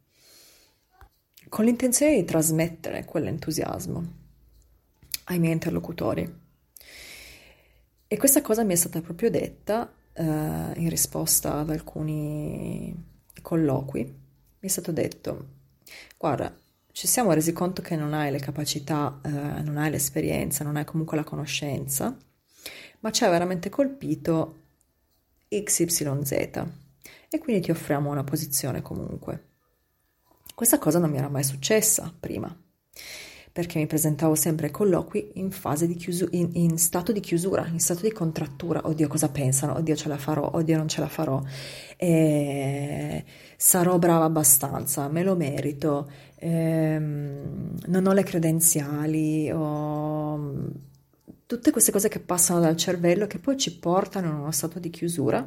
con 1.49 1.65
l'intenzione 1.67 2.15
di 2.15 2.25
trasmettere 2.25 3.05
quell'entusiasmo 3.05 4.21
ai 5.25 5.39
miei 5.39 5.53
interlocutori. 5.53 6.42
E 8.13 8.19
questa 8.19 8.43
cosa 8.43 8.63
mi 8.63 8.75
è 8.75 8.77
stata 8.77 9.01
proprio 9.01 9.31
detta 9.31 9.91
eh, 10.13 10.23
in 10.23 10.91
risposta 10.91 11.55
ad 11.55 11.71
alcuni 11.71 12.95
colloqui. 13.41 14.05
Mi 14.05 14.15
è 14.61 14.69
stato 14.69 14.93
detto, 14.93 15.47
guarda, 16.19 16.55
ci 16.93 17.07
siamo 17.07 17.33
resi 17.33 17.55
conto 17.55 17.81
che 17.81 17.97
non 17.97 18.13
hai 18.13 18.31
le 18.31 18.39
capacità, 18.39 19.19
eh, 19.25 19.31
non 19.31 19.79
hai 19.79 19.91
l'esperienza, 19.91 20.63
non 20.63 20.77
hai 20.77 20.85
comunque 20.85 21.17
la 21.17 21.25
conoscenza, 21.25 22.15
ma 23.01 23.11
ci 23.11 23.25
ha 23.25 23.31
veramente 23.31 23.71
colpito 23.71 24.59
XYZ 25.49 26.33
e 27.31 27.39
quindi 27.39 27.63
ti 27.63 27.71
offriamo 27.71 28.11
una 28.11 28.25
posizione 28.25 28.83
comunque. 28.83 29.53
Questa 30.55 30.79
cosa 30.79 30.99
non 30.99 31.11
mi 31.11 31.17
era 31.17 31.31
mai 31.31 31.45
successa 31.45 32.15
prima, 32.21 32.55
perché 33.53 33.79
mi 33.79 33.87
presentavo 33.87 34.35
sempre 34.35 34.67
ai 34.67 34.73
colloqui 34.73 35.33
in 35.35 35.51
di 35.87 35.95
chiusura, 35.95 36.31
in, 36.33 36.51
in, 36.55 36.79
stato 36.79 37.13
di 37.13 37.21
chiusura, 37.21 37.67
in 37.67 37.81
stato 37.81 38.01
di 38.01 38.11
contrattura. 38.11 38.81
Oddio, 38.85 39.09
cosa 39.09 39.29
pensano? 39.29 39.75
Oddio, 39.75 39.95
ce 39.95 40.09
la 40.09 40.17
farò, 40.17 40.51
oddio, 40.55 40.77
non 40.79 40.89
ce 40.89 41.01
la 41.01 41.09
farò. 41.09 41.43
E 41.97 43.25
sarò 43.57 43.99
brava 43.99 44.25
abbastanza, 44.25 45.09
me 45.09 45.23
lo 45.23 45.37
merito, 45.37 46.11
ehm, 46.37 47.79
non 47.87 48.07
ho 48.07 48.13
le 48.13 48.23
credenziali, 48.23 49.51
ho 49.51 50.71
tutte 51.47 51.71
queste 51.71 51.93
cose 51.93 52.09
che 52.09 52.21
passano 52.21 52.61
dal 52.61 52.77
cervello 52.77 53.27
che 53.27 53.39
poi 53.39 53.59
ci 53.59 53.79
portano 53.79 54.29
in 54.29 54.35
uno 54.37 54.51
stato 54.53 54.79
di 54.79 54.89
chiusura 54.89 55.47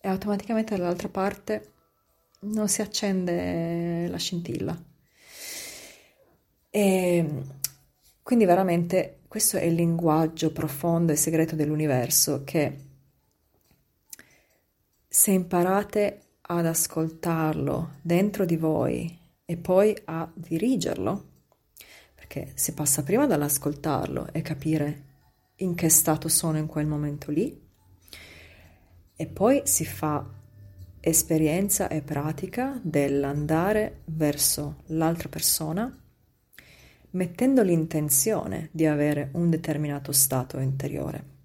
e 0.00 0.08
automaticamente 0.08 0.76
dall'altra 0.76 1.08
parte 1.08 1.72
non 2.42 2.68
si 2.68 2.80
accende 2.80 4.06
la 4.08 4.16
scintilla. 4.16 4.89
E 6.70 7.42
quindi 8.22 8.44
veramente 8.44 9.22
questo 9.26 9.56
è 9.56 9.64
il 9.64 9.74
linguaggio 9.74 10.52
profondo 10.52 11.12
e 11.12 11.16
segreto 11.16 11.56
dell'universo 11.56 12.42
che 12.44 12.86
se 15.06 15.30
imparate 15.32 16.22
ad 16.42 16.66
ascoltarlo 16.66 17.98
dentro 18.02 18.44
di 18.44 18.56
voi 18.56 19.18
e 19.44 19.56
poi 19.56 19.96
a 20.04 20.30
dirigerlo, 20.32 21.28
perché 22.14 22.52
si 22.54 22.72
passa 22.72 23.02
prima 23.02 23.26
dall'ascoltarlo 23.26 24.28
e 24.32 24.42
capire 24.42 25.04
in 25.56 25.74
che 25.74 25.88
stato 25.88 26.28
sono 26.28 26.58
in 26.58 26.66
quel 26.66 26.86
momento 26.86 27.32
lì, 27.32 27.68
e 29.16 29.26
poi 29.26 29.62
si 29.64 29.84
fa 29.84 30.24
esperienza 31.00 31.88
e 31.88 32.02
pratica 32.02 32.78
dell'andare 32.82 34.02
verso 34.06 34.82
l'altra 34.86 35.28
persona 35.28 35.99
mettendo 37.12 37.62
l'intenzione 37.62 38.68
di 38.72 38.86
avere 38.86 39.30
un 39.32 39.50
determinato 39.50 40.12
stato 40.12 40.58
interiore. 40.58 41.38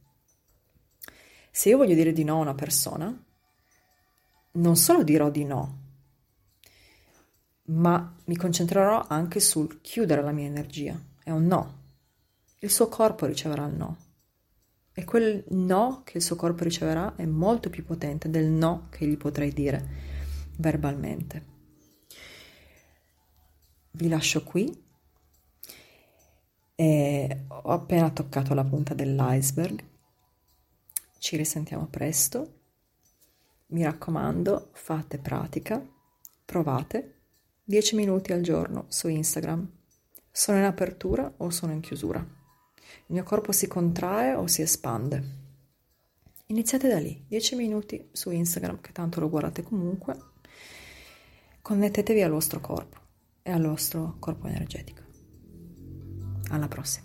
Se 1.51 1.69
io 1.69 1.77
voglio 1.77 1.95
dire 1.95 2.11
di 2.11 2.23
no 2.23 2.35
a 2.35 2.41
una 2.41 2.55
persona, 2.55 3.25
non 4.51 4.75
solo 4.75 5.03
dirò 5.03 5.29
di 5.29 5.45
no, 5.45 5.83
ma 7.67 8.15
mi 8.25 8.35
concentrerò 8.35 9.05
anche 9.07 9.39
sul 9.39 9.81
chiudere 9.81 10.21
la 10.21 10.31
mia 10.31 10.45
energia. 10.45 10.99
È 11.23 11.31
un 11.31 11.45
no. 11.45 11.83
Il 12.59 12.69
suo 12.69 12.87
corpo 12.87 13.25
riceverà 13.25 13.65
il 13.65 13.75
no. 13.75 13.97
E 14.93 15.03
quel 15.03 15.43
no 15.49 16.01
che 16.03 16.17
il 16.17 16.23
suo 16.23 16.35
corpo 16.35 16.63
riceverà 16.63 17.15
è 17.15 17.25
molto 17.25 17.69
più 17.69 17.83
potente 17.83 18.29
del 18.29 18.45
no 18.45 18.87
che 18.89 19.05
gli 19.05 19.17
potrei 19.17 19.51
dire 19.51 19.85
verbalmente. 20.57 21.53
Vi 23.91 24.07
lascio 24.07 24.43
qui. 24.43 24.83
E 26.75 27.45
ho 27.47 27.71
appena 27.71 28.09
toccato 28.09 28.53
la 28.53 28.65
punta 28.65 28.93
dell'iceberg. 28.93 29.83
Ci 31.17 31.37
risentiamo 31.37 31.87
presto. 31.87 32.59
Mi 33.67 33.83
raccomando, 33.83 34.69
fate 34.73 35.17
pratica, 35.17 35.83
provate 36.43 37.13
10 37.63 37.95
minuti 37.95 38.31
al 38.31 38.41
giorno 38.41 38.85
su 38.89 39.07
Instagram. 39.07 39.67
Sono 40.29 40.57
in 40.57 40.65
apertura 40.65 41.33
o 41.37 41.49
sono 41.49 41.71
in 41.71 41.79
chiusura? 41.79 42.19
Il 42.19 43.13
mio 43.13 43.23
corpo 43.23 43.51
si 43.51 43.67
contrae 43.67 44.33
o 44.33 44.45
si 44.47 44.61
espande? 44.61 45.43
Iniziate 46.47 46.87
da 46.87 46.99
lì, 46.99 47.25
10 47.27 47.55
minuti 47.55 48.09
su 48.11 48.29
Instagram, 48.29 48.81
che 48.81 48.91
tanto 48.91 49.19
lo 49.19 49.29
guardate 49.29 49.63
comunque. 49.63 50.15
Connettetevi 51.61 52.21
al 52.21 52.31
vostro 52.31 52.59
corpo 52.59 52.99
e 53.41 53.51
al 53.51 53.63
vostro 53.63 54.17
corpo 54.19 54.45
energetico. 54.45 55.04
Alla 56.49 56.67
prossima. 56.67 57.04